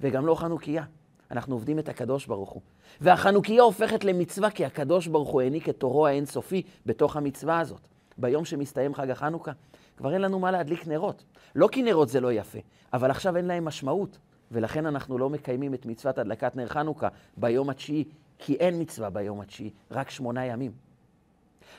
וגם 0.00 0.26
לא 0.26 0.34
חנוכיה. 0.34 0.84
אנחנו 1.30 1.54
עובדים 1.54 1.78
את 1.78 1.88
הקדוש 1.88 2.26
ברוך 2.26 2.50
הוא. 2.50 2.62
והחנוכיה 3.00 3.62
הופכת 3.62 4.04
למצווה 4.04 4.50
כי 4.50 4.64
הקדוש 4.64 5.06
ברוך 5.06 5.28
הוא 5.28 5.40
העניק 5.40 5.68
את 5.68 5.76
תורו 5.80 6.06
האינסופי 6.06 6.62
בתוך 6.86 7.16
המצווה 7.16 7.60
הזאת. 7.60 7.88
ביום 8.18 8.44
שמסתיים 8.44 8.94
חג 8.94 9.10
החנוכה, 9.10 9.52
כבר 9.96 10.14
אין 10.14 10.20
לנו 10.20 10.38
מה 10.38 10.50
להדליק 10.50 10.86
נרות. 10.86 11.24
לא 11.54 11.68
כי 11.72 11.82
נרות 11.82 12.08
זה 12.08 12.20
לא 12.20 12.32
יפה, 12.32 12.58
אבל 12.92 13.10
עכשיו 13.10 13.36
אין 13.36 13.44
להם 13.44 13.64
משמעות, 13.64 14.18
ולכן 14.52 14.86
אנחנו 14.86 15.18
לא 15.18 15.30
מקיימים 15.30 15.74
את 15.74 15.86
מצוות 15.86 16.18
הדלקת 16.18 16.56
נר 16.56 16.66
חנוכה 16.66 17.08
ביום 17.36 17.70
התשיעי, 17.70 18.04
כי 18.38 18.54
אין 18.54 18.80
מצווה 18.80 19.10
ביום 19.10 19.40
התשיעי, 19.40 19.70
רק 19.90 20.10
שמונה 20.10 20.46
ימים. 20.46 20.85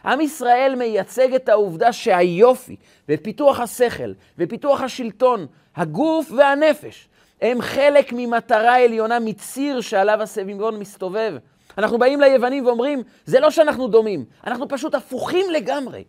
עם 0.08 0.22
ישראל 0.22 0.76
מייצג 0.78 1.34
את 1.34 1.50
העובדה 1.50 1.94
שהיופי 1.94 2.76
ופיתוח 3.10 3.60
השכל 3.60 4.14
ופיתוח 4.38 4.82
השלטון, 4.82 5.46
הגוף 5.76 6.32
והנפש, 6.32 7.10
הם 7.42 7.62
חלק 7.62 8.14
ממטרה 8.16 8.84
עליונה, 8.84 9.20
מציר 9.20 9.82
שעליו 9.82 10.22
הסביבון 10.22 10.80
מסתובב. 10.80 11.36
אנחנו 11.78 11.98
באים 11.98 12.22
ליוונים 12.22 12.66
ואומרים, 12.66 13.04
זה 13.26 13.40
לא 13.40 13.52
שאנחנו 13.52 13.88
דומים, 13.88 14.26
אנחנו 14.48 14.68
פשוט 14.68 14.96
הפוכים 14.96 15.46
לגמרי. 15.52 16.04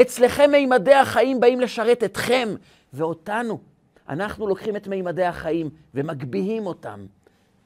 אצלכם 0.00 0.50
מימדי 0.50 0.94
החיים 0.94 1.40
באים 1.40 1.60
לשרת 1.60 2.04
אתכם 2.04 2.48
ואותנו. 2.92 3.58
אנחנו 4.08 4.46
לוקחים 4.46 4.76
את 4.76 4.88
מימדי 4.88 5.24
החיים 5.24 5.70
ומגביהים 5.94 6.66
אותם 6.66 7.06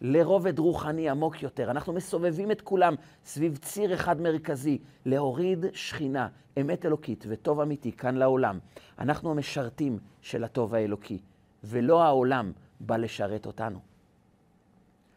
לרובד 0.01 0.59
רוחני 0.59 1.09
עמוק 1.09 1.43
יותר. 1.43 1.71
אנחנו 1.71 1.93
מסובבים 1.93 2.51
את 2.51 2.61
כולם 2.61 2.95
סביב 3.25 3.57
ציר 3.57 3.95
אחד 3.95 4.21
מרכזי, 4.21 4.79
להוריד 5.07 5.67
שכינה, 5.73 6.29
אמת 6.61 6.87
אלוקית 6.87 7.25
וטוב 7.29 7.61
אמיתי 7.61 7.93
כאן 7.93 8.15
לעולם. 8.15 8.59
אנחנו 8.99 9.31
המשרתים 9.31 9.99
של 10.21 10.45
הטוב 10.45 10.75
האלוקי, 10.75 11.19
ולא 11.65 12.03
העולם 12.03 12.53
בא 12.81 12.97
לשרת 12.97 13.47
אותנו. 13.47 13.79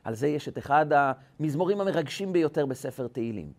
על 0.03 0.15
זה 0.15 0.27
יש 0.27 0.47
את 0.47 0.57
אחד 0.57 0.85
המזמורים 1.39 1.81
המרגשים 1.81 2.33
ביותר 2.33 2.65
בספר 2.65 3.07
תהילים. 3.07 3.51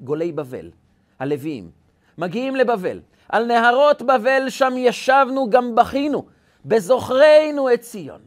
גולי 0.00 0.32
בבל, 0.32 0.70
הלוויים, 1.18 1.70
מגיעים 2.18 2.56
לבבל. 2.56 3.00
על 3.28 3.46
נהרות 3.46 4.02
בבל 4.02 4.48
שם 4.48 4.72
ישבנו 4.76 5.50
גם 5.50 5.74
בכינו, 5.74 6.26
בזוכרנו 6.64 7.72
את 7.74 7.80
ציון. 7.80 8.20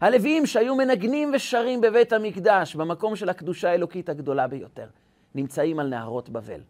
הלוויים 0.00 0.46
שהיו 0.46 0.74
מנגנים 0.74 1.30
ושרים 1.34 1.80
בבית 1.80 2.12
המקדש, 2.12 2.74
במקום 2.74 3.16
של 3.16 3.28
הקדושה 3.28 3.70
האלוקית 3.70 4.08
הגדולה 4.08 4.48
ביותר, 4.48 4.86
נמצאים 5.34 5.78
על 5.78 5.88
נהרות 5.88 6.28
בבל. 6.28 6.60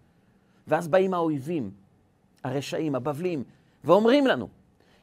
ואז 0.66 0.88
באים 0.88 1.14
האויבים, 1.14 1.70
הרשעים, 2.44 2.94
הבבלים, 2.94 3.44
ואומרים 3.84 4.26
לנו, 4.26 4.48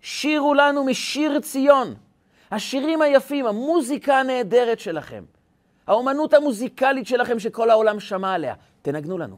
שירו 0.01 0.53
לנו 0.53 0.83
משיר 0.86 1.39
ציון, 1.39 1.93
השירים 2.51 3.01
היפים, 3.01 3.45
המוזיקה 3.45 4.19
הנהדרת 4.19 4.79
שלכם, 4.79 5.23
האומנות 5.88 6.33
המוזיקלית 6.33 7.07
שלכם 7.07 7.39
שכל 7.39 7.69
העולם 7.69 7.99
שמע 7.99 8.33
עליה, 8.33 8.55
תנגנו 8.81 9.17
לנו. 9.17 9.38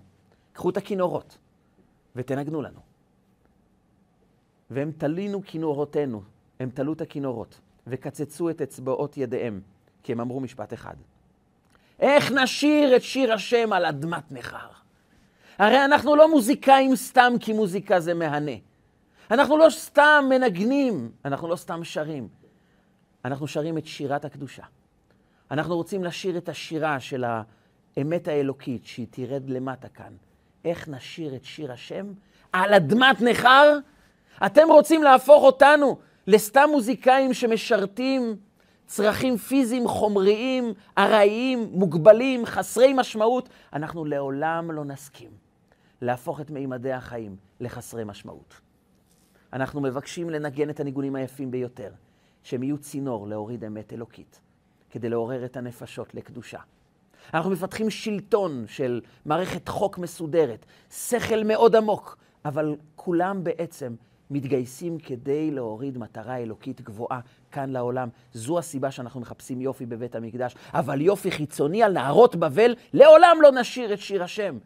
קחו 0.54 0.70
את 0.70 0.78
הכינורות 0.78 1.38
ותנגנו 2.16 2.62
לנו. 2.62 2.80
והם 4.70 4.92
תלינו 4.98 5.42
כינורותינו, 5.46 6.22
הם 6.60 6.70
תלו 6.70 6.94
את 6.94 7.02
הכינורות. 7.02 7.60
וקצצו 7.88 8.50
את 8.50 8.62
אצבעות 8.62 9.18
ידיהם, 9.18 9.62
כי 10.04 10.12
הם 10.12 10.20
אמרו 10.20 10.40
משפט 10.40 10.74
אחד. 10.74 10.96
איך 12.00 12.32
נשיר 12.32 12.96
את 12.96 13.04
שיר 13.04 13.34
השם 13.34 13.74
על 13.74 13.86
אדמת 13.86 14.32
נכר? 14.32 14.68
הרי 15.58 15.86
אנחנו 15.86 16.16
לא 16.16 16.32
מוזיקאים 16.32 16.96
סתם 16.96 17.34
כי 17.40 17.54
מוזיקה 17.54 18.00
זה 18.00 18.14
מהנה. 18.14 18.52
אנחנו 19.32 19.58
לא 19.58 19.70
סתם 19.70 20.26
מנגנים, 20.30 21.12
אנחנו 21.26 21.48
לא 21.48 21.56
סתם 21.56 21.84
שרים. 21.84 22.28
אנחנו 23.26 23.48
שרים 23.48 23.78
את 23.78 23.86
שירת 23.88 24.26
הקדושה. 24.26 24.64
אנחנו 25.52 25.76
רוצים 25.76 26.04
לשיר 26.04 26.38
את 26.38 26.50
השירה 26.50 27.00
של 27.00 27.24
האמת 27.98 28.28
האלוקית, 28.28 28.86
שהיא 28.86 29.08
תרד 29.10 29.50
למטה 29.50 29.88
כאן. 29.90 30.14
איך 30.66 30.88
נשיר 30.90 31.36
את 31.36 31.46
שיר 31.46 31.72
השם? 31.72 32.14
על 32.54 32.74
אדמת 32.74 33.22
נכר? 33.22 33.78
אתם 34.46 34.68
רוצים 34.68 35.04
להפוך 35.04 35.44
אותנו 35.44 35.98
לסתם 36.28 36.70
מוזיקאים 36.72 37.34
שמשרתים 37.34 38.36
צרכים 38.86 39.38
פיזיים, 39.38 39.88
חומריים, 39.88 40.74
ארעיים, 40.98 41.70
מוגבלים, 41.72 42.46
חסרי 42.46 42.94
משמעות? 42.94 43.50
אנחנו 43.74 44.06
לעולם 44.06 44.72
לא 44.72 44.86
נסכים 44.86 45.30
להפוך 46.02 46.42
את 46.42 46.50
מימדי 46.50 46.92
החיים 46.92 47.36
לחסרי 47.60 48.04
משמעות. 48.04 48.62
אנחנו 49.54 49.82
מבקשים 49.82 50.30
לנגן 50.30 50.70
את 50.70 50.80
הניגונים 50.80 51.16
היפים 51.16 51.52
ביותר, 51.52 51.92
שהם 52.44 52.64
יהיו 52.64 52.78
צינור 52.78 53.28
להוריד 53.28 53.64
אמת 53.64 53.94
אלוקית, 53.94 54.40
כדי 54.90 55.10
לעורר 55.10 55.46
את 55.46 55.58
הנפשות 55.58 56.16
לקדושה. 56.16 56.60
אנחנו 57.34 57.52
מפתחים 57.52 57.90
שלטון 57.90 58.66
של 58.68 59.02
מערכת 59.26 59.68
חוק 59.68 59.98
מסודרת, 59.98 60.66
שכל 60.92 61.44
מאוד 61.44 61.76
עמוק, 61.76 62.18
אבל 62.46 62.76
כולם 62.96 63.44
בעצם 63.44 63.96
מתגייסים 64.30 64.98
כדי 65.00 65.52
להוריד 65.52 65.98
מטרה 65.98 66.38
אלוקית 66.38 66.82
גבוהה 66.82 67.20
כאן 67.52 67.70
לעולם. 67.70 68.10
זו 68.34 68.60
הסיבה 68.60 68.92
שאנחנו 68.92 69.20
מחפשים 69.20 69.62
יופי 69.62 69.86
בבית 69.86 70.16
המקדש. 70.16 70.56
אבל 70.74 71.02
יופי 71.02 71.32
חיצוני 71.32 71.84
על 71.84 71.94
נהרות 71.94 72.36
בבל, 72.36 72.76
לעולם 72.94 73.38
לא 73.42 73.52
נשיר 73.52 73.94
את 73.94 74.00
שיר 74.00 74.24
השם. 74.24 74.58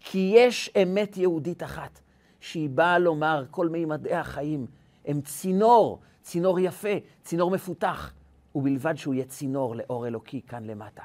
כי 0.00 0.32
יש 0.36 0.70
אמת 0.82 1.16
יהודית 1.16 1.62
אחת, 1.62 2.00
שהיא 2.40 2.70
באה 2.70 2.98
לומר, 2.98 3.44
כל 3.50 3.68
מימדי 3.68 4.14
החיים 4.14 4.66
הם 5.04 5.20
צינור, 5.20 5.98
צינור 6.22 6.60
יפה, 6.60 6.94
צינור 7.22 7.50
מפותח, 7.50 8.12
ובלבד 8.54 8.94
שהוא 8.96 9.14
יהיה 9.14 9.24
צינור 9.24 9.76
לאור 9.76 10.06
אלוקי 10.06 10.40
כאן 10.48 10.64
למטה. 10.64 11.02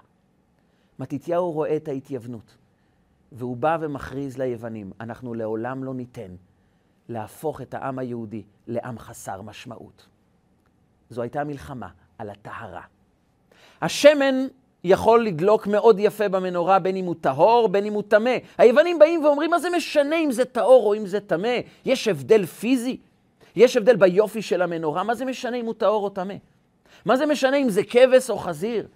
מתתיהו 0.99 1.51
רואה 1.51 1.75
את 1.75 1.87
ההתייוונות, 1.87 2.57
והוא 3.31 3.57
בא 3.57 3.77
ומכריז 3.81 4.37
ליוונים, 4.37 4.91
אנחנו 4.99 5.33
לעולם 5.33 5.83
לא 5.83 5.93
ניתן 5.93 6.35
להפוך 7.09 7.61
את 7.61 7.73
העם 7.73 7.99
היהודי 7.99 8.43
לעם 8.67 8.99
חסר 8.99 9.41
משמעות. 9.41 10.05
זו 11.09 11.21
הייתה 11.21 11.43
מלחמה 11.43 11.87
על 12.17 12.29
הטהרה. 12.29 12.81
השמן 13.81 14.47
יכול 14.83 15.25
לדלוק 15.25 15.67
מאוד 15.67 15.99
יפה 15.99 16.29
במנורה, 16.29 16.79
בין 16.79 16.95
אם 16.95 17.05
הוא 17.05 17.15
טהור, 17.21 17.69
בין 17.69 17.85
אם 17.85 17.93
הוא 17.93 18.03
טמא. 18.07 18.35
היוונים 18.57 18.99
באים 18.99 19.25
ואומרים, 19.25 19.49
מה 19.49 19.59
זה 19.59 19.69
משנה 19.69 20.15
אם 20.15 20.31
זה 20.31 20.45
טהור 20.45 20.87
או 20.87 20.95
אם 20.95 21.05
זה 21.05 21.19
טמא? 21.19 21.57
יש 21.85 22.07
הבדל 22.07 22.45
פיזי? 22.45 22.97
יש 23.55 23.77
הבדל 23.77 23.95
ביופי 23.95 24.41
של 24.41 24.61
המנורה? 24.61 25.03
מה 25.03 25.15
זה 25.15 25.25
משנה 25.25 25.57
אם 25.57 25.65
הוא 25.65 25.73
טהור 25.73 26.03
או 26.03 26.09
טמא? 26.09 26.35
מה 27.05 27.17
זה 27.17 27.25
משנה 27.25 27.57
אם 27.57 27.69
זה 27.69 27.83
כבש 27.83 28.29
או 28.29 28.37
חזיר? 28.37 28.87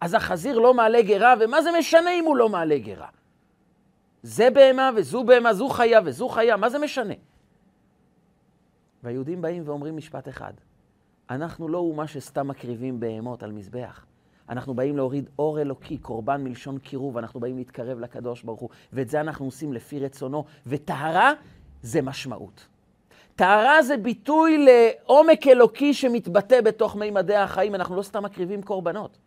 אז 0.00 0.14
החזיר 0.14 0.58
לא 0.58 0.74
מעלה 0.74 1.02
גרה, 1.02 1.34
ומה 1.40 1.62
זה 1.62 1.70
משנה 1.78 2.10
אם 2.10 2.24
הוא 2.24 2.36
לא 2.36 2.48
מעלה 2.48 2.78
גרה? 2.78 3.06
זה 4.22 4.50
בהמה 4.50 4.90
וזו 4.96 5.24
בהמה, 5.24 5.54
זו 5.54 5.68
חיה 5.68 6.00
וזו 6.04 6.28
חיה, 6.28 6.56
מה 6.56 6.70
זה 6.70 6.78
משנה? 6.78 7.14
והיהודים 9.02 9.42
באים 9.42 9.62
ואומרים 9.66 9.96
משפט 9.96 10.28
אחד, 10.28 10.52
אנחנו 11.30 11.68
לא 11.68 11.78
אומה 11.78 12.06
שסתם 12.06 12.48
מקריבים 12.48 13.00
בהמות 13.00 13.42
על 13.42 13.52
מזבח. 13.52 14.04
אנחנו 14.48 14.74
באים 14.74 14.96
להוריד 14.96 15.30
אור 15.38 15.60
אלוקי, 15.60 15.98
קורבן 15.98 16.44
מלשון 16.44 16.78
קירוב, 16.78 17.18
אנחנו 17.18 17.40
באים 17.40 17.56
להתקרב 17.56 18.00
לקדוש 18.00 18.42
ברוך 18.42 18.60
הוא, 18.60 18.68
ואת 18.92 19.08
זה 19.08 19.20
אנחנו 19.20 19.44
עושים 19.44 19.72
לפי 19.72 20.00
רצונו, 20.00 20.44
וטהרה 20.66 21.32
זה 21.82 22.02
משמעות. 22.02 22.66
טהרה 23.36 23.82
זה 23.82 23.96
ביטוי 23.96 24.66
לעומק 24.66 25.46
אלוקי 25.46 25.94
שמתבטא 25.94 26.60
בתוך 26.60 26.96
מימדי 26.96 27.36
החיים, 27.36 27.74
אנחנו 27.74 27.96
לא 27.96 28.02
סתם 28.02 28.22
מקריבים 28.22 28.62
קורבנות. 28.62 29.18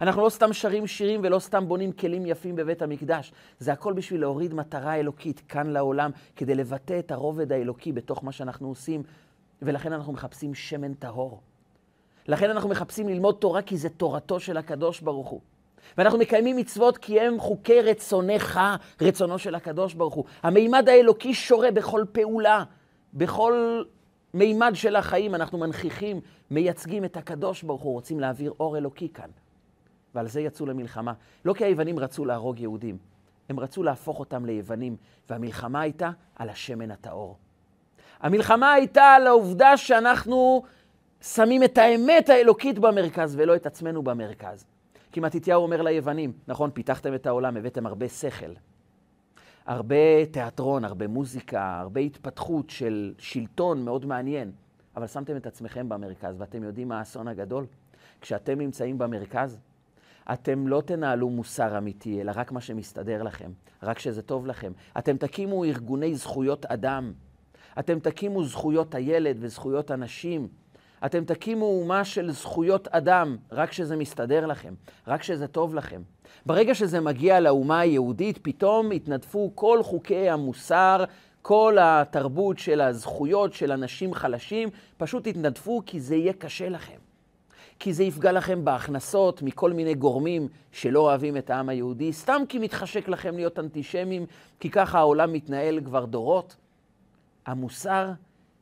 אנחנו 0.00 0.22
לא 0.22 0.28
סתם 0.28 0.52
שרים 0.52 0.86
שירים 0.86 1.20
ולא 1.24 1.38
סתם 1.38 1.68
בונים 1.68 1.92
כלים 1.92 2.26
יפים 2.26 2.56
בבית 2.56 2.82
המקדש. 2.82 3.32
זה 3.58 3.72
הכל 3.72 3.92
בשביל 3.92 4.20
להוריד 4.20 4.54
מטרה 4.54 4.94
אלוקית 4.94 5.42
כאן 5.48 5.66
לעולם, 5.66 6.10
כדי 6.36 6.54
לבטא 6.54 6.98
את 6.98 7.10
הרובד 7.10 7.52
האלוקי 7.52 7.92
בתוך 7.92 8.24
מה 8.24 8.32
שאנחנו 8.32 8.68
עושים, 8.68 9.02
ולכן 9.62 9.92
אנחנו 9.92 10.12
מחפשים 10.12 10.54
שמן 10.54 10.94
טהור. 10.94 11.40
לכן 12.28 12.50
אנחנו 12.50 12.68
מחפשים 12.68 13.08
ללמוד 13.08 13.36
תורה 13.38 13.62
כי 13.62 13.76
זה 13.76 13.88
תורתו 13.88 14.40
של 14.40 14.56
הקדוש 14.56 15.00
ברוך 15.00 15.28
הוא. 15.28 15.40
ואנחנו 15.98 16.18
מקיימים 16.18 16.56
מצוות 16.56 16.98
כי 16.98 17.20
הם 17.20 17.40
חוקי 17.40 17.80
רצונך, 17.80 18.60
רצונו 19.00 19.38
של 19.38 19.54
הקדוש 19.54 19.94
ברוך 19.94 20.14
הוא. 20.14 20.24
המימד 20.42 20.88
האלוקי 20.88 21.34
שורה 21.34 21.70
בכל 21.70 22.04
פעולה, 22.12 22.64
בכל 23.14 23.82
מימד 24.34 24.70
של 24.74 24.96
החיים. 24.96 25.34
אנחנו 25.34 25.58
מנכיחים, 25.58 26.20
מייצגים 26.50 27.04
את 27.04 27.16
הקדוש 27.16 27.62
ברוך 27.62 27.82
הוא, 27.82 27.92
רוצים 27.92 28.20
להעביר 28.20 28.52
אור 28.60 28.78
אלוקי 28.78 29.08
כאן. 29.14 29.30
ועל 30.14 30.28
זה 30.28 30.40
יצאו 30.40 30.66
למלחמה. 30.66 31.12
לא 31.44 31.52
כי 31.52 31.64
היוונים 31.64 31.98
רצו 31.98 32.24
להרוג 32.24 32.60
יהודים, 32.60 32.98
הם 33.48 33.60
רצו 33.60 33.82
להפוך 33.82 34.20
אותם 34.20 34.46
ליוונים, 34.46 34.96
והמלחמה 35.30 35.80
הייתה 35.80 36.10
על 36.36 36.48
השמן 36.48 36.90
הטהור. 36.90 37.36
המלחמה 38.20 38.72
הייתה 38.72 39.02
על 39.02 39.26
העובדה 39.26 39.76
שאנחנו 39.76 40.62
שמים 41.20 41.64
את 41.64 41.78
האמת 41.78 42.28
האלוקית 42.28 42.78
במרכז 42.78 43.36
ולא 43.38 43.56
את 43.56 43.66
עצמנו 43.66 44.02
במרכז. 44.02 44.64
כי 45.12 45.20
מתתיהו 45.20 45.62
אומר 45.62 45.82
ליוונים, 45.82 46.32
נכון, 46.48 46.70
פיתחתם 46.70 47.14
את 47.14 47.26
העולם, 47.26 47.56
הבאתם 47.56 47.86
הרבה 47.86 48.08
שכל, 48.08 48.52
הרבה 49.66 50.26
תיאטרון, 50.30 50.84
הרבה 50.84 51.08
מוזיקה, 51.08 51.78
הרבה 51.80 52.00
התפתחות 52.00 52.70
של 52.70 53.14
שלטון 53.18 53.84
מאוד 53.84 54.06
מעניין, 54.06 54.52
אבל 54.96 55.06
שמתם 55.06 55.36
את 55.36 55.46
עצמכם 55.46 55.88
במרכז, 55.88 56.34
ואתם 56.38 56.62
יודעים 56.62 56.88
מה 56.88 56.98
האסון 56.98 57.28
הגדול? 57.28 57.66
כשאתם 58.20 58.58
נמצאים 58.58 58.98
במרכז, 58.98 59.58
אתם 60.32 60.68
לא 60.68 60.82
תנהלו 60.86 61.30
מוסר 61.30 61.78
אמיתי, 61.78 62.20
אלא 62.20 62.32
רק 62.34 62.52
מה 62.52 62.60
שמסתדר 62.60 63.22
לכם, 63.22 63.50
רק 63.82 63.98
שזה 63.98 64.22
טוב 64.22 64.46
לכם. 64.46 64.72
אתם 64.98 65.16
תקימו 65.16 65.64
ארגוני 65.64 66.14
זכויות 66.14 66.66
אדם, 66.66 67.12
אתם 67.78 67.98
תקימו 67.98 68.44
זכויות 68.44 68.94
הילד 68.94 69.36
וזכויות 69.40 69.90
הנשים, 69.90 70.48
אתם 71.06 71.24
תקימו 71.24 71.64
אומה 71.64 72.04
של 72.04 72.30
זכויות 72.30 72.88
אדם, 72.88 73.36
רק 73.52 73.72
שזה 73.72 73.96
מסתדר 73.96 74.46
לכם, 74.46 74.74
רק 75.06 75.22
שזה 75.22 75.46
טוב 75.46 75.74
לכם. 75.74 76.02
ברגע 76.46 76.74
שזה 76.74 77.00
מגיע 77.00 77.40
לאומה 77.40 77.80
היהודית, 77.80 78.38
פתאום 78.42 78.90
התנדפו 78.90 79.52
כל 79.54 79.82
חוקי 79.82 80.30
המוסר, 80.30 81.04
כל 81.42 81.76
התרבות 81.80 82.58
של 82.58 82.80
הזכויות 82.80 83.52
של 83.52 83.72
אנשים 83.72 84.14
חלשים, 84.14 84.68
פשוט 84.96 85.26
התנדפו 85.26 85.82
כי 85.86 86.00
זה 86.00 86.16
יהיה 86.16 86.32
קשה 86.32 86.68
לכם. 86.68 87.07
כי 87.78 87.92
זה 87.92 88.04
יפגע 88.04 88.32
לכם 88.32 88.64
בהכנסות 88.64 89.42
מכל 89.42 89.72
מיני 89.72 89.94
גורמים 89.94 90.48
שלא 90.72 91.00
אוהבים 91.00 91.36
את 91.36 91.50
העם 91.50 91.68
היהודי, 91.68 92.12
סתם 92.12 92.42
כי 92.48 92.58
מתחשק 92.58 93.08
לכם 93.08 93.36
להיות 93.36 93.58
אנטישמים, 93.58 94.26
כי 94.60 94.70
ככה 94.70 94.98
העולם 94.98 95.32
מתנהל 95.32 95.80
כבר 95.84 96.04
דורות. 96.04 96.56
המוסר 97.46 98.10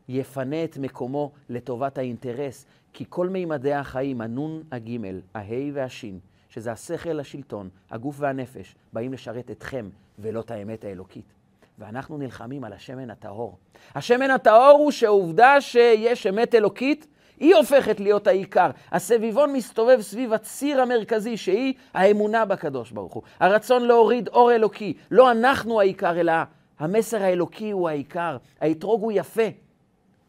יפנה 0.09 0.65
את 0.65 0.79
מקומו 0.79 1.33
לטובת 1.49 1.99
האינטרס, 1.99 2.67
כי 2.93 3.05
כל 3.09 3.29
מימדי 3.29 3.73
החיים, 3.73 4.21
הנון, 4.21 4.63
הגימל, 4.73 5.21
ההי 5.35 5.71
והשין, 5.75 6.19
שזה 6.49 6.73
השכל, 6.73 7.21
השלטון, 7.21 7.69
הגוף 7.91 8.17
והנפש, 8.19 8.75
באים 8.93 9.13
לשרת 9.13 9.51
אתכם 9.51 9.89
ולא 10.19 10.41
את 10.41 10.51
האמת 10.51 10.85
האלוקית. 10.85 11.33
ואנחנו 11.79 12.19
נלחמים 12.19 12.65
על 12.65 12.73
השמן 12.73 13.11
הטהור. 13.11 13.59
השמן 13.95 14.31
הטהור 14.31 14.79
הוא 14.79 14.91
שהעובדה 14.91 15.61
שיש 15.61 16.27
אמת 16.27 16.55
אלוקית, 16.55 17.07
היא 17.39 17.55
הופכת 17.55 18.01
להיות 18.01 18.27
העיקר. 18.27 18.71
הסביבון 18.93 19.53
מסתובב 19.53 20.01
סביב 20.01 20.33
הציר 20.33 20.81
המרכזי, 20.81 21.37
שהיא 21.37 21.75
האמונה 21.95 22.45
בקדוש 22.45 22.91
ברוך 22.91 23.15
הוא. 23.15 23.23
הרצון 23.41 23.83
להוריד 23.83 24.29
אור 24.29 24.53
אלוקי. 24.53 24.95
לא 25.11 25.31
אנחנו 25.31 25.81
העיקר, 25.81 26.21
אלא 26.21 26.33
המסר 26.79 27.23
האלוקי 27.23 27.71
הוא 27.71 27.89
העיקר. 27.89 28.37
האתרוג 28.61 29.03
הוא 29.03 29.13
יפה, 29.15 29.47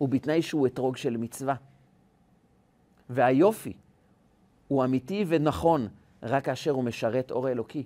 ובתנאי 0.02 0.42
שהוא 0.42 0.68
אתרוג 0.68 0.98
של 0.98 1.18
מצווה. 1.18 1.56
והיופי 3.10 3.74
הוא 4.68 4.84
אמיתי 4.84 5.26
ונכון 5.28 5.88
רק 6.24 6.46
כאשר 6.46 6.72
הוא 6.72 6.84
משרת 6.84 7.32
אור 7.32 7.50
אלוקי. 7.50 7.84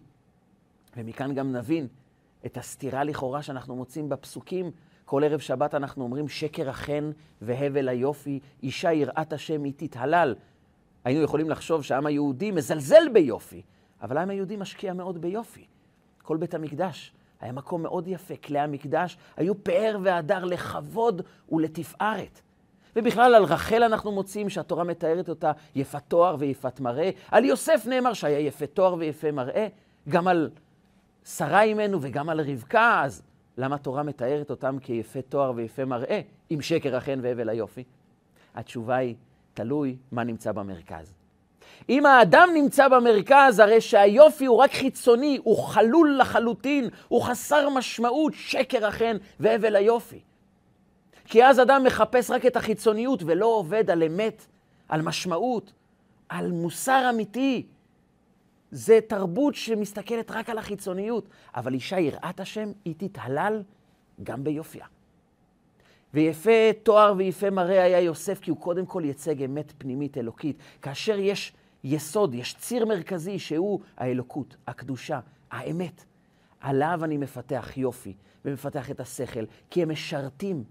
ומכאן 0.97 1.35
גם 1.35 1.51
נבין 1.51 1.87
את 2.45 2.57
הסתירה 2.57 3.03
לכאורה 3.03 3.41
שאנחנו 3.41 3.75
מוצאים 3.75 4.09
בפסוקים. 4.09 4.71
כל 5.05 5.23
ערב 5.23 5.39
שבת 5.39 5.75
אנחנו 5.75 6.03
אומרים 6.03 6.27
שקר 6.27 6.69
החן 6.69 7.11
והבל 7.41 7.89
היופי, 7.89 8.39
אישה 8.63 8.93
יראת 8.93 9.33
השם 9.33 9.63
היא 9.63 9.73
תתהלל. 9.77 10.35
היינו 11.03 11.21
יכולים 11.21 11.49
לחשוב 11.49 11.83
שהעם 11.83 12.05
היהודי 12.05 12.51
מזלזל 12.51 13.09
ביופי, 13.13 13.61
אבל 14.01 14.17
העם 14.17 14.29
היהודי 14.29 14.57
משקיע 14.57 14.93
מאוד 14.93 15.21
ביופי. 15.21 15.65
כל 16.21 16.37
בית 16.37 16.53
המקדש 16.53 17.13
היה 17.41 17.51
מקום 17.51 17.83
מאוד 17.83 18.07
יפה. 18.07 18.35
כלי 18.35 18.59
המקדש 18.59 19.17
היו 19.37 19.63
פאר 19.63 19.97
והדר 20.01 20.45
לכבוד 20.45 21.21
ולתפארת. 21.51 22.41
ובכלל 22.95 23.35
על 23.35 23.43
רחל 23.43 23.83
אנחנו 23.83 24.11
מוצאים 24.11 24.49
שהתורה 24.49 24.83
מתארת 24.83 25.29
אותה 25.29 25.51
יפת 25.75 26.03
תואר 26.07 26.35
ויפת 26.39 26.79
מראה. 26.79 27.09
על 27.31 27.45
יוסף 27.45 27.83
נאמר 27.85 28.13
שהיה 28.13 28.39
יפה 28.39 28.67
תואר 28.67 28.93
ויפה 28.93 29.31
מראה. 29.31 29.67
גם 30.09 30.27
על 30.27 30.49
שרה 31.25 31.61
אימנו 31.61 31.97
וגם 32.01 32.29
על 32.29 32.41
רבקה, 32.41 33.01
אז 33.05 33.21
למה 33.57 33.75
התורה 33.75 34.03
מתארת 34.03 34.49
אותם 34.49 34.77
כיפה 34.81 35.21
תואר 35.21 35.51
ויפה 35.55 35.85
מראה, 35.85 36.21
עם 36.49 36.61
שקר 36.61 36.95
החן 36.95 37.19
והבל 37.23 37.49
היופי? 37.49 37.83
התשובה 38.55 38.95
היא, 38.95 39.15
תלוי 39.53 39.97
מה 40.11 40.23
נמצא 40.23 40.51
במרכז. 40.51 41.13
אם 41.89 42.05
האדם 42.05 42.49
נמצא 42.53 42.87
במרכז, 42.87 43.59
הרי 43.59 43.81
שהיופי 43.81 44.45
הוא 44.45 44.57
רק 44.57 44.71
חיצוני, 44.71 45.39
הוא 45.43 45.57
חלול 45.57 46.17
לחלוטין, 46.17 46.89
הוא 47.07 47.21
חסר 47.21 47.69
משמעות, 47.69 48.33
שקר 48.35 48.85
החן 48.85 49.17
והבל 49.39 49.75
היופי. 49.75 50.19
כי 51.25 51.45
אז 51.45 51.59
אדם 51.59 51.83
מחפש 51.83 52.31
רק 52.31 52.45
את 52.45 52.55
החיצוניות 52.55 53.23
ולא 53.25 53.45
עובד 53.45 53.89
על 53.89 54.03
אמת, 54.03 54.45
על 54.89 55.01
משמעות, 55.01 55.71
על 56.29 56.51
מוסר 56.51 57.09
אמיתי. 57.09 57.65
זה 58.71 58.99
תרבות 59.07 59.55
שמסתכלת 59.55 60.31
רק 60.31 60.49
על 60.49 60.57
החיצוניות, 60.57 61.29
אבל 61.55 61.73
אישה 61.73 61.99
יראת 61.99 62.39
השם, 62.39 62.71
היא 62.85 62.95
תתהלל 62.97 63.63
גם 64.23 64.43
ביופייה. 64.43 64.85
ויפה 66.13 66.51
תואר 66.83 67.13
ויפה 67.17 67.49
מראה 67.49 67.83
היה 67.83 67.99
יוסף, 67.99 68.39
כי 68.39 68.51
הוא 68.51 68.59
קודם 68.59 68.85
כל 68.85 69.03
ייצג 69.05 69.43
אמת 69.43 69.73
פנימית 69.77 70.17
אלוקית. 70.17 70.57
כאשר 70.81 71.19
יש 71.19 71.53
יסוד, 71.83 72.35
יש 72.35 72.53
ציר 72.53 72.85
מרכזי 72.85 73.39
שהוא 73.39 73.79
האלוקות, 73.97 74.55
הקדושה, 74.67 75.19
האמת. 75.51 76.05
עליו 76.59 76.99
אני 77.03 77.17
מפתח 77.17 77.77
יופי 77.77 78.13
ומפתח 78.45 78.91
את 78.91 78.99
השכל, 78.99 79.43
כי 79.69 79.81
הם 79.81 79.91
משרתים, 79.91 80.63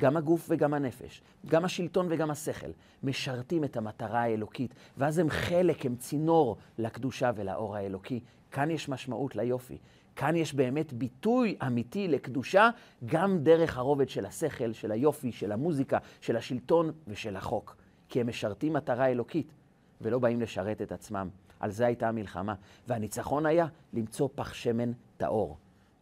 גם 0.00 0.16
הגוף 0.16 0.46
וגם 0.48 0.74
הנפש, 0.74 1.22
גם 1.46 1.64
השלטון 1.64 2.06
וגם 2.10 2.30
השכל, 2.30 2.70
משרתים 3.02 3.64
את 3.64 3.76
המטרה 3.76 4.20
האלוקית, 4.20 4.74
ואז 4.98 5.18
הם 5.18 5.30
חלק, 5.30 5.86
הם 5.86 5.96
צינור 5.96 6.56
לקדושה 6.78 7.30
ולאור 7.36 7.76
האלוקי. 7.76 8.20
כאן 8.50 8.70
יש 8.70 8.88
משמעות 8.88 9.36
ליופי. 9.36 9.78
כאן 10.16 10.36
יש 10.36 10.54
באמת 10.54 10.92
ביטוי 10.92 11.56
אמיתי 11.66 12.08
לקדושה, 12.08 12.70
גם 13.06 13.38
דרך 13.38 13.76
הרובד 13.76 14.08
של 14.08 14.26
השכל, 14.26 14.72
של 14.72 14.92
היופי, 14.92 15.32
של 15.32 15.52
המוזיקה, 15.52 15.98
של 16.20 16.36
השלטון 16.36 16.92
ושל 17.08 17.36
החוק. 17.36 17.76
כי 18.08 18.20
הם 18.20 18.26
משרתים 18.26 18.72
מטרה 18.72 19.06
אלוקית. 19.06 19.52
ולא 20.00 20.18
באים 20.18 20.40
לשרת 20.40 20.82
את 20.82 20.92
עצמם. 20.92 21.28
על 21.60 21.70
זה 21.70 21.86
הייתה 21.86 22.08
המלחמה. 22.08 22.54
והניצחון 22.88 23.46
היה 23.46 23.66
למצוא 23.92 24.28
פח 24.34 24.52
שמן 24.52 24.92
טהור. 25.16 25.56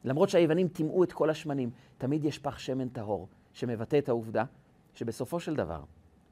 למרות 0.05 0.29
שהיוונים 0.29 0.69
טימאו 0.69 1.05
את 1.05 1.13
כל 1.13 1.31
השמנים, 1.31 1.71
תמיד 1.99 2.25
יש 2.25 2.39
פח 2.39 2.59
שמן 2.59 2.89
טהור, 2.89 3.29
שמבטא 3.55 3.99
את 3.99 4.09
העובדה 4.09 4.45
שבסופו 4.95 5.41
של 5.41 5.57
דבר, 5.57 5.83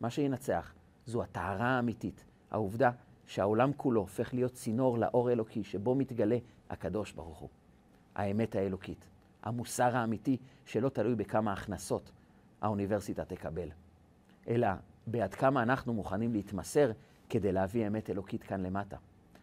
מה 0.01 0.11
שינצח 0.11 0.75
זו 1.07 1.23
הטהרה 1.23 1.67
האמיתית. 1.67 2.25
העובדה 2.51 2.91
שהעולם 3.27 3.73
כולו 3.77 4.01
הופך 4.01 4.35
להיות 4.35 4.53
צינור 4.53 4.99
לאור 4.99 5.33
אלוקי, 5.33 5.65
שבו 5.65 5.95
מתגלה 5.95 6.39
הקדוש 6.71 7.13
ברוך 7.13 7.39
הוא. 7.39 7.49
האמת 8.15 8.57
האלוקית, 8.57 9.09
המוסר 9.43 9.97
האמיתי 9.97 10.37
שלא 10.65 10.89
תלוי 10.89 11.15
בכמה 11.15 11.53
הכנסות 11.53 12.11
האוניברסיטה 12.61 13.25
תקבל, 13.25 13.69
אלא 14.49 14.69
בעד 15.07 15.35
כמה 15.35 15.63
אנחנו 15.63 15.95
מוכנים 15.95 16.33
להתמסר 16.33 16.93
כדי 17.29 17.53
להביא 17.53 17.87
אמת 17.87 18.11
אלוקית 18.11 18.43
כאן 18.43 18.63
למטה. 18.63 18.97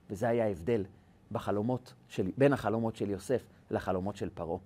וזה 0.10 0.28
היה 0.28 0.46
ההבדל 0.46 0.86
בחלומות 1.32 1.94
של, 2.08 2.32
בין 2.38 2.54
החלומות 2.54 2.96
של 2.96 3.10
יוסף 3.10 3.44
לחלומות 3.72 4.15
של 4.15 4.30
פרעה. 4.30 4.60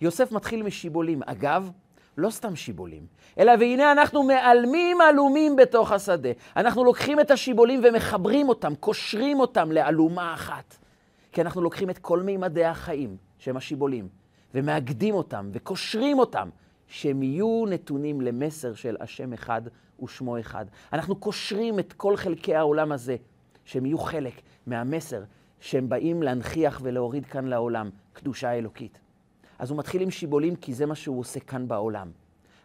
יוסף 0.00 0.32
מתחיל 0.32 0.62
משיבולים. 0.62 1.22
אגב, 1.22 1.70
לא 2.16 2.30
סתם 2.30 2.56
שיבולים, 2.56 3.06
אלא 3.38 3.52
והנה 3.60 3.92
אנחנו 3.92 4.22
מעלמים 4.22 5.00
עלומים 5.00 5.56
בתוך 5.56 5.92
השדה. 5.92 6.28
אנחנו 6.56 6.84
לוקחים 6.84 7.20
את 7.20 7.30
השיבולים 7.30 7.80
ומחברים 7.84 8.48
אותם, 8.48 8.74
קושרים 8.74 9.40
אותם 9.40 9.72
לאלומה 9.72 10.34
אחת. 10.34 10.76
כי 11.32 11.40
אנחנו 11.40 11.62
לוקחים 11.62 11.90
את 11.90 11.98
כל 11.98 12.22
מימדי 12.22 12.64
החיים, 12.64 13.16
שהם 13.38 13.56
השיבולים, 13.56 14.08
ומאגדים 14.54 15.14
אותם 15.14 15.50
וקושרים 15.52 16.18
אותם, 16.18 16.48
שהם 16.86 17.22
יהיו 17.22 17.64
נתונים 17.68 18.20
למסר 18.20 18.74
של 18.74 18.96
השם 19.00 19.32
אחד 19.32 19.62
ושמו 20.02 20.40
אחד. 20.40 20.66
אנחנו 20.92 21.16
קושרים 21.16 21.78
את 21.78 21.92
כל 21.92 22.16
חלקי 22.16 22.54
העולם 22.54 22.92
הזה, 22.92 23.16
שהם 23.64 23.86
יהיו 23.86 23.98
חלק 23.98 24.40
מהמסר 24.66 25.22
שהם 25.60 25.88
באים 25.88 26.22
להנכיח 26.22 26.80
ולהוריד 26.82 27.26
כאן 27.26 27.46
לעולם, 27.46 27.90
קדושה 28.12 28.52
אלוקית. 28.52 28.98
אז 29.58 29.70
הוא 29.70 29.78
מתחיל 29.78 30.02
עם 30.02 30.10
שיבולים 30.10 30.56
כי 30.56 30.74
זה 30.74 30.86
מה 30.86 30.94
שהוא 30.94 31.20
עושה 31.20 31.40
כאן 31.40 31.68
בעולם. 31.68 32.10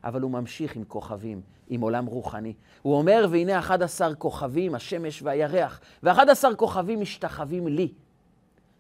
אבל 0.03 0.21
הוא 0.21 0.31
ממשיך 0.31 0.75
עם 0.75 0.83
כוכבים, 0.83 1.41
עם 1.69 1.81
עולם 1.81 2.05
רוחני. 2.05 2.53
הוא 2.81 2.95
אומר, 2.95 3.27
והנה 3.31 3.59
11 3.59 4.15
כוכבים, 4.15 4.75
השמש 4.75 5.21
והירח, 5.21 5.79
ו-11 6.03 6.55
כוכבים 6.55 7.01
משתחווים 7.01 7.67
לי. 7.67 7.93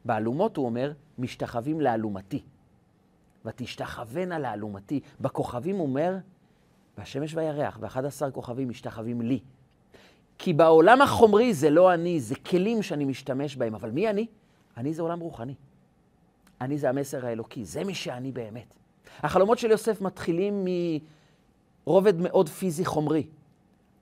באלומות 0.05 0.57
הוא 0.57 0.65
אומר, 0.65 0.91
משתחווים 1.17 1.81
לאלומתי. 1.81 2.43
ותשתחוונה 3.45 4.39
לאלומתי. 4.39 4.99
בכוכבים 5.21 5.75
הוא 5.75 5.87
אומר, 5.87 6.17
והשמש 6.97 7.35
והירח 7.35 7.77
ואחד 7.81 8.05
עשר 8.05 8.31
כוכבים 8.31 8.69
משתחווים 8.69 9.21
לי. 9.21 9.39
כי 10.37 10.53
בעולם 10.53 11.01
החומרי 11.01 11.53
זה 11.53 11.69
לא 11.69 11.93
אני, 11.93 12.19
זה 12.19 12.35
כלים 12.35 12.83
שאני 12.83 13.05
משתמש 13.05 13.55
בהם. 13.55 13.75
אבל 13.75 13.91
מי 13.91 14.09
אני? 14.09 14.27
אני 14.77 14.93
זה 14.93 15.01
עולם 15.01 15.19
רוחני. 15.19 15.55
אני 16.61 16.77
זה 16.77 16.89
המסר 16.89 17.25
האלוקי, 17.25 17.65
זה 17.65 17.83
מי 17.83 17.93
שאני 17.93 18.31
באמת. 18.31 18.73
החלומות 19.19 19.59
של 19.59 19.71
יוסף 19.71 20.01
מתחילים 20.01 20.65
מרובד 21.87 22.19
מאוד 22.19 22.49
פיזי 22.49 22.85
חומרי, 22.85 23.27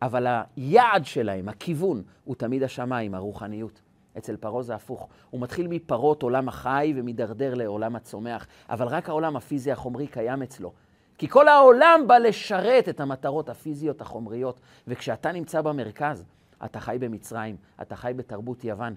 אבל 0.02 0.28
היעד 0.56 1.06
שלהם, 1.06 1.50
הכיוון, 1.50 2.04
הוא 2.24 2.36
תמיד 2.36 2.64
השמיים, 2.64 3.16
הרוחניות. 3.16 3.82
אצל 4.18 4.38
פרעה 4.38 4.64
זה 4.64 4.76
הפוך. 4.76 5.08
הוא 5.30 5.42
מתחיל 5.42 5.68
מפרות 5.68 6.24
עולם 6.24 6.48
החי 6.48 6.94
ומידרדר 6.96 7.54
לעולם 7.54 7.96
הצומח, 7.96 8.48
אבל 8.70 8.88
רק 8.88 9.10
העולם 9.10 9.36
הפיזי 9.36 9.72
החומרי 9.72 10.08
קיים 10.08 10.42
אצלו. 10.42 10.74
כי 11.18 11.28
כל 11.28 11.48
העולם 11.48 12.02
בא 12.08 12.18
לשרת 12.18 12.90
את 12.90 13.00
המטרות 13.00 13.50
הפיזיות 13.50 14.02
החומריות, 14.02 14.60
וכשאתה 14.88 15.32
נמצא 15.32 15.62
במרכז, 15.62 16.26
אתה 16.66 16.80
חי 16.80 16.98
במצרים, 17.00 17.56
אתה 17.82 17.96
חי 17.96 18.14
בתרבות 18.16 18.64
יוון. 18.64 18.96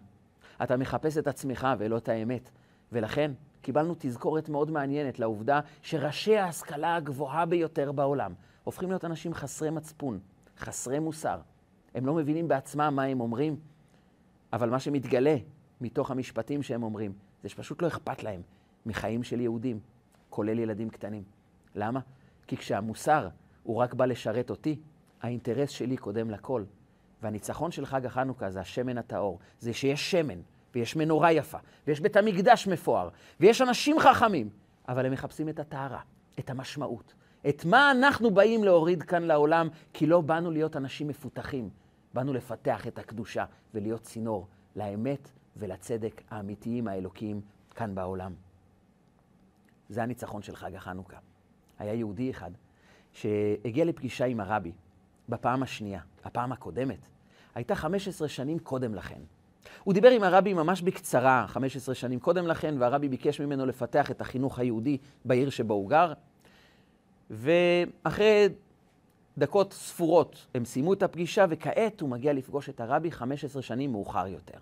אתה 0.62 0.76
מחפש 0.76 1.18
את 1.18 1.26
עצמך 1.26 1.68
ולא 1.78 1.96
את 1.96 2.08
האמת. 2.08 2.50
ולכן 2.92 3.30
קיבלנו 3.62 3.94
תזכורת 3.98 4.48
מאוד 4.48 4.70
מעניינת 4.70 5.18
לעובדה 5.18 5.60
שראשי 5.82 6.36
ההשכלה 6.36 6.96
הגבוהה 6.96 7.46
ביותר 7.46 7.92
בעולם 7.92 8.34
הופכים 8.64 8.88
להיות 8.88 9.04
אנשים 9.04 9.34
חסרי 9.34 9.70
מצפון, 9.70 10.18
חסרי 10.58 10.98
מוסר. 10.98 11.40
הם 11.94 12.06
לא 12.06 12.14
מבינים 12.14 12.48
בעצמם 12.48 12.92
מה 12.96 13.02
הם 13.02 13.20
אומרים, 13.20 13.56
אבל 14.52 14.70
מה 14.70 14.80
שמתגלה 14.80 15.36
מתוך 15.80 16.10
המשפטים 16.10 16.62
שהם 16.62 16.82
אומרים, 16.82 17.12
זה 17.42 17.48
שפשוט 17.48 17.82
לא 17.82 17.86
אכפת 17.86 18.22
להם 18.22 18.42
מחיים 18.86 19.22
של 19.22 19.40
יהודים, 19.40 19.80
כולל 20.30 20.58
ילדים 20.58 20.90
קטנים. 20.90 21.22
למה? 21.74 22.00
כי 22.46 22.56
כשהמוסר 22.56 23.28
הוא 23.62 23.76
רק 23.76 23.94
בא 23.94 24.04
לשרת 24.04 24.50
אותי, 24.50 24.80
האינטרס 25.22 25.70
שלי 25.70 25.96
קודם 25.96 26.30
לכל. 26.30 26.64
והניצחון 27.22 27.70
של 27.70 27.86
חג 27.86 28.06
החנוכה 28.06 28.50
זה 28.50 28.60
השמן 28.60 28.98
הטהור. 28.98 29.38
זה 29.58 29.72
שיש 29.72 30.10
שמן, 30.10 30.40
ויש 30.74 30.96
מנורה 30.96 31.32
יפה, 31.32 31.58
ויש 31.86 32.00
בית 32.00 32.16
המקדש 32.16 32.66
מפואר, 32.66 33.08
ויש 33.40 33.62
אנשים 33.62 33.98
חכמים, 33.98 34.50
אבל 34.88 35.06
הם 35.06 35.12
מחפשים 35.12 35.48
את 35.48 35.58
הטהרה, 35.58 36.00
את 36.38 36.50
המשמעות. 36.50 37.14
את 37.48 37.64
מה 37.64 37.90
אנחנו 37.90 38.30
באים 38.30 38.64
להוריד 38.64 39.02
כאן 39.02 39.22
לעולם, 39.22 39.68
כי 39.92 40.06
לא 40.06 40.20
באנו 40.20 40.50
להיות 40.50 40.76
אנשים 40.76 41.08
מפותחים, 41.08 41.70
באנו 42.14 42.32
לפתח 42.32 42.86
את 42.86 42.98
הקדושה 42.98 43.44
ולהיות 43.74 44.02
צינור 44.02 44.46
לאמת 44.76 45.30
ולצדק 45.56 46.22
האמיתיים 46.30 46.88
האלוקיים 46.88 47.40
כאן 47.74 47.94
בעולם. 47.94 48.34
זה 49.88 50.02
הניצחון 50.02 50.42
של 50.42 50.56
חג 50.56 50.74
החנוכה. 50.74 51.16
היה 51.78 51.94
יהודי 51.94 52.30
אחד 52.30 52.50
שהגיע 53.12 53.84
לפגישה 53.84 54.24
עם 54.24 54.40
הרבי 54.40 54.72
בפעם 55.28 55.62
השנייה. 55.62 56.00
הפעם 56.24 56.52
הקודמת 56.52 57.08
הייתה 57.54 57.74
15 57.74 58.28
שנים 58.28 58.58
קודם 58.58 58.94
לכן. 58.94 59.20
הוא 59.84 59.94
דיבר 59.94 60.10
עם 60.10 60.22
הרבי 60.22 60.52
ממש 60.54 60.82
בקצרה, 60.82 61.44
15 61.48 61.94
שנים 61.94 62.20
קודם 62.20 62.46
לכן, 62.46 62.74
והרבי 62.78 63.08
ביקש 63.08 63.40
ממנו 63.40 63.66
לפתח 63.66 64.10
את 64.10 64.20
החינוך 64.20 64.58
היהודי 64.58 64.98
בעיר 65.24 65.50
שבו 65.50 65.74
הוא 65.74 65.90
גר. 65.90 66.12
ואחרי 67.30 68.48
דקות 69.38 69.72
ספורות 69.72 70.46
הם 70.54 70.64
סיימו 70.64 70.92
את 70.92 71.02
הפגישה, 71.02 71.44
וכעת 71.48 72.00
הוא 72.00 72.08
מגיע 72.08 72.32
לפגוש 72.32 72.68
את 72.68 72.80
הרבי 72.80 73.10
15 73.10 73.62
שנים 73.62 73.92
מאוחר 73.92 74.26
יותר. 74.26 74.58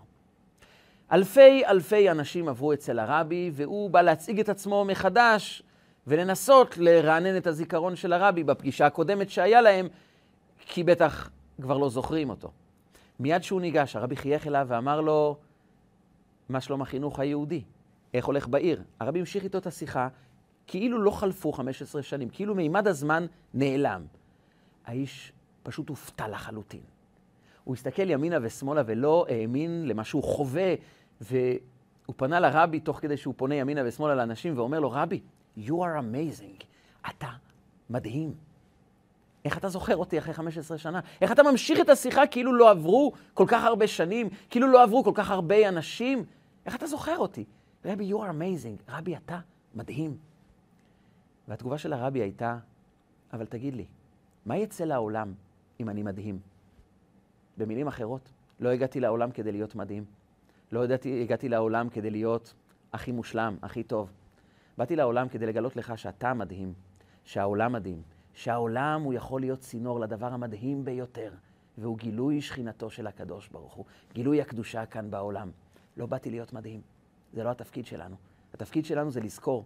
אלפי 1.11 1.65
אלפי 1.65 2.11
אנשים 2.11 2.49
עברו 2.49 2.73
אצל 2.73 2.99
הרבי, 2.99 3.51
והוא 3.53 3.89
בא 3.89 4.01
להציג 4.01 4.39
את 4.39 4.49
עצמו 4.49 4.85
מחדש 4.85 5.63
ולנסות 6.07 6.77
לרענן 6.77 7.37
את 7.37 7.47
הזיכרון 7.47 7.95
של 7.95 8.13
הרבי 8.13 8.43
בפגישה 8.43 8.85
הקודמת 8.85 9.29
שהיה 9.29 9.61
להם, 9.61 9.87
כי 10.59 10.83
בטח 10.83 11.29
כבר 11.61 11.77
לא 11.77 11.89
זוכרים 11.89 12.29
אותו. 12.29 12.51
מיד 13.21 13.43
שהוא 13.43 13.61
ניגש, 13.61 13.95
הרבי 13.95 14.15
חייך 14.15 14.47
אליו 14.47 14.65
ואמר 14.69 15.01
לו, 15.01 15.37
מה 16.49 16.61
שלום 16.61 16.81
החינוך 16.81 17.19
היהודי? 17.19 17.63
איך 18.13 18.25
הולך 18.25 18.47
בעיר? 18.47 18.83
הרבי 18.99 19.19
המשיך 19.19 19.43
איתו 19.43 19.57
את 19.57 19.67
השיחה, 19.67 20.07
כאילו 20.67 21.01
לא 21.01 21.11
חלפו 21.11 21.51
15 21.51 22.03
שנים, 22.03 22.29
כאילו 22.29 22.55
מימד 22.55 22.87
הזמן 22.87 23.25
נעלם. 23.53 24.05
האיש 24.85 25.33
פשוט 25.63 25.89
הופתע 25.89 26.27
לחלוטין. 26.27 26.81
הוא 27.63 27.75
הסתכל 27.75 28.09
ימינה 28.09 28.37
ושמאלה 28.41 28.81
ולא 28.85 29.25
האמין 29.29 29.87
למה 29.87 30.03
שהוא 30.03 30.23
חווה, 30.23 30.73
והוא 31.21 32.15
פנה 32.15 32.39
לרבי 32.39 32.79
תוך 32.79 32.99
כדי 32.99 33.17
שהוא 33.17 33.33
פונה 33.37 33.55
ימינה 33.55 33.81
ושמאלה 33.85 34.15
לאנשים 34.15 34.57
ואומר 34.57 34.79
לו, 34.79 34.91
רבי, 34.91 35.21
you 35.57 35.71
are 35.71 35.99
amazing, 35.99 36.63
אתה 37.09 37.29
מדהים. 37.89 38.50
איך 39.45 39.57
אתה 39.57 39.69
זוכר 39.69 39.95
אותי 39.95 40.19
אחרי 40.19 40.33
15 40.33 40.77
שנה? 40.77 40.99
איך 41.21 41.31
אתה 41.31 41.43
ממשיך 41.43 41.79
את 41.79 41.89
השיחה 41.89 42.27
כאילו 42.27 42.53
לא 42.53 42.69
עברו 42.69 43.11
כל 43.33 43.45
כך 43.47 43.63
הרבה 43.63 43.87
שנים, 43.87 44.29
כאילו 44.49 44.67
לא 44.67 44.83
עברו 44.83 45.03
כל 45.03 45.11
כך 45.15 45.31
הרבה 45.31 45.69
אנשים? 45.69 46.25
איך 46.65 46.75
אתה 46.75 46.87
זוכר 46.87 47.17
אותי? 47.17 47.45
רבי, 47.85 48.11
you 48.13 48.15
are 48.15 48.29
amazing. 48.29 48.91
רבי, 48.91 49.15
אתה 49.15 49.39
מדהים. 49.75 50.17
והתגובה 51.47 51.77
של 51.77 51.93
הרבי 51.93 52.19
הייתה, 52.19 52.57
אבל 53.33 53.45
תגיד 53.45 53.75
לי, 53.75 53.85
מה 54.45 54.57
יצא 54.57 54.83
לעולם 54.83 55.33
אם 55.79 55.89
אני 55.89 56.03
מדהים? 56.03 56.39
במילים 57.57 57.87
אחרות, 57.87 58.31
לא 58.59 58.69
הגעתי 58.69 58.99
לעולם 58.99 59.31
כדי 59.31 59.51
להיות 59.51 59.75
מדהים. 59.75 60.05
לא 60.71 60.83
הגעתי, 60.83 61.21
הגעתי 61.21 61.49
לעולם 61.49 61.89
כדי 61.89 62.09
להיות 62.09 62.53
הכי 62.93 63.11
מושלם, 63.11 63.57
הכי 63.61 63.83
טוב. 63.83 64.11
באתי 64.77 64.95
לעולם 64.95 65.27
כדי 65.27 65.45
לגלות 65.45 65.75
לך 65.75 65.97
שאתה 65.97 66.33
מדהים, 66.33 66.73
שהעולם 67.23 67.73
מדהים, 67.73 68.01
שהעולם 68.33 69.01
הוא 69.01 69.13
יכול 69.13 69.41
להיות 69.41 69.59
צינור 69.59 69.99
לדבר 69.99 70.33
המדהים 70.33 70.85
ביותר, 70.85 71.33
והוא 71.77 71.97
גילוי 71.97 72.41
שכינתו 72.41 72.89
של 72.89 73.07
הקדוש 73.07 73.47
ברוך 73.47 73.73
הוא, 73.73 73.85
גילוי 74.13 74.41
הקדושה 74.41 74.85
כאן 74.85 75.11
בעולם. 75.11 75.51
לא 75.97 76.05
באתי 76.05 76.29
להיות 76.29 76.53
מדהים, 76.53 76.81
זה 77.33 77.43
לא 77.43 77.49
התפקיד 77.49 77.85
שלנו. 77.85 78.15
התפקיד 78.53 78.85
שלנו 78.85 79.11
זה 79.11 79.21
לזכור 79.21 79.65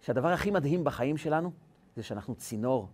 שהדבר 0.00 0.28
הכי 0.28 0.50
מדהים 0.50 0.84
בחיים 0.84 1.16
שלנו 1.16 1.52
זה 1.96 2.02
שאנחנו 2.02 2.34
צינור 2.34 2.88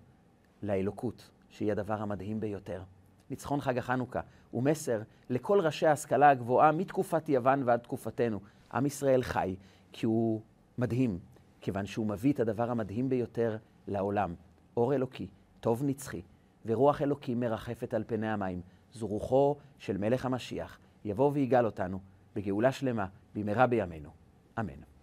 לאלוקות, 0.63 1.31
שהיא 1.49 1.73
הדבר 1.73 2.03
המדהים 2.03 2.41
ביותר. 2.41 2.83
ניצחון 3.31 3.61
חג 3.61 3.79
החנוכה 3.79 4.21
הוא 4.51 4.63
מסר 4.63 5.03
לכל 5.31 5.61
ראשי 5.61 5.87
ההשכלה 5.87 6.31
הגבוהה 6.31 6.73
מתקופת 6.73 7.29
יוון 7.29 7.63
ועד 7.65 7.81
תקופתנו. 7.81 8.41
עם 8.73 8.87
ישראל 8.87 9.23
חי 9.23 9.57
כי 9.93 10.07
הוא 10.07 10.41
מדהים, 10.79 11.19
כיוון 11.61 11.87
שהוא 11.87 12.07
מביא 12.07 12.33
את 12.33 12.41
הדבר 12.41 12.71
המדהים 12.71 13.09
ביותר 13.09 13.57
לעולם. 13.89 14.35
אור 14.79 14.95
אלוקי, 14.95 15.27
טוב 15.61 15.83
נצחי, 15.85 16.23
ורוח 16.67 17.03
אלוקי 17.03 17.35
מרחפת 17.35 17.95
על 17.95 18.05
פני 18.07 18.29
המים. 18.29 18.61
זו 18.93 19.07
רוחו 19.07 19.57
של 19.79 19.99
מלך 19.99 20.27
המשיח, 20.27 20.79
יבוא 21.05 21.31
ויגאל 21.35 21.67
אותנו 21.67 22.01
בגאולה 22.37 22.73
שלמה 22.73 23.07
במהרה 23.35 23.67
בימינו. 23.67 24.11
אמן. 24.61 24.98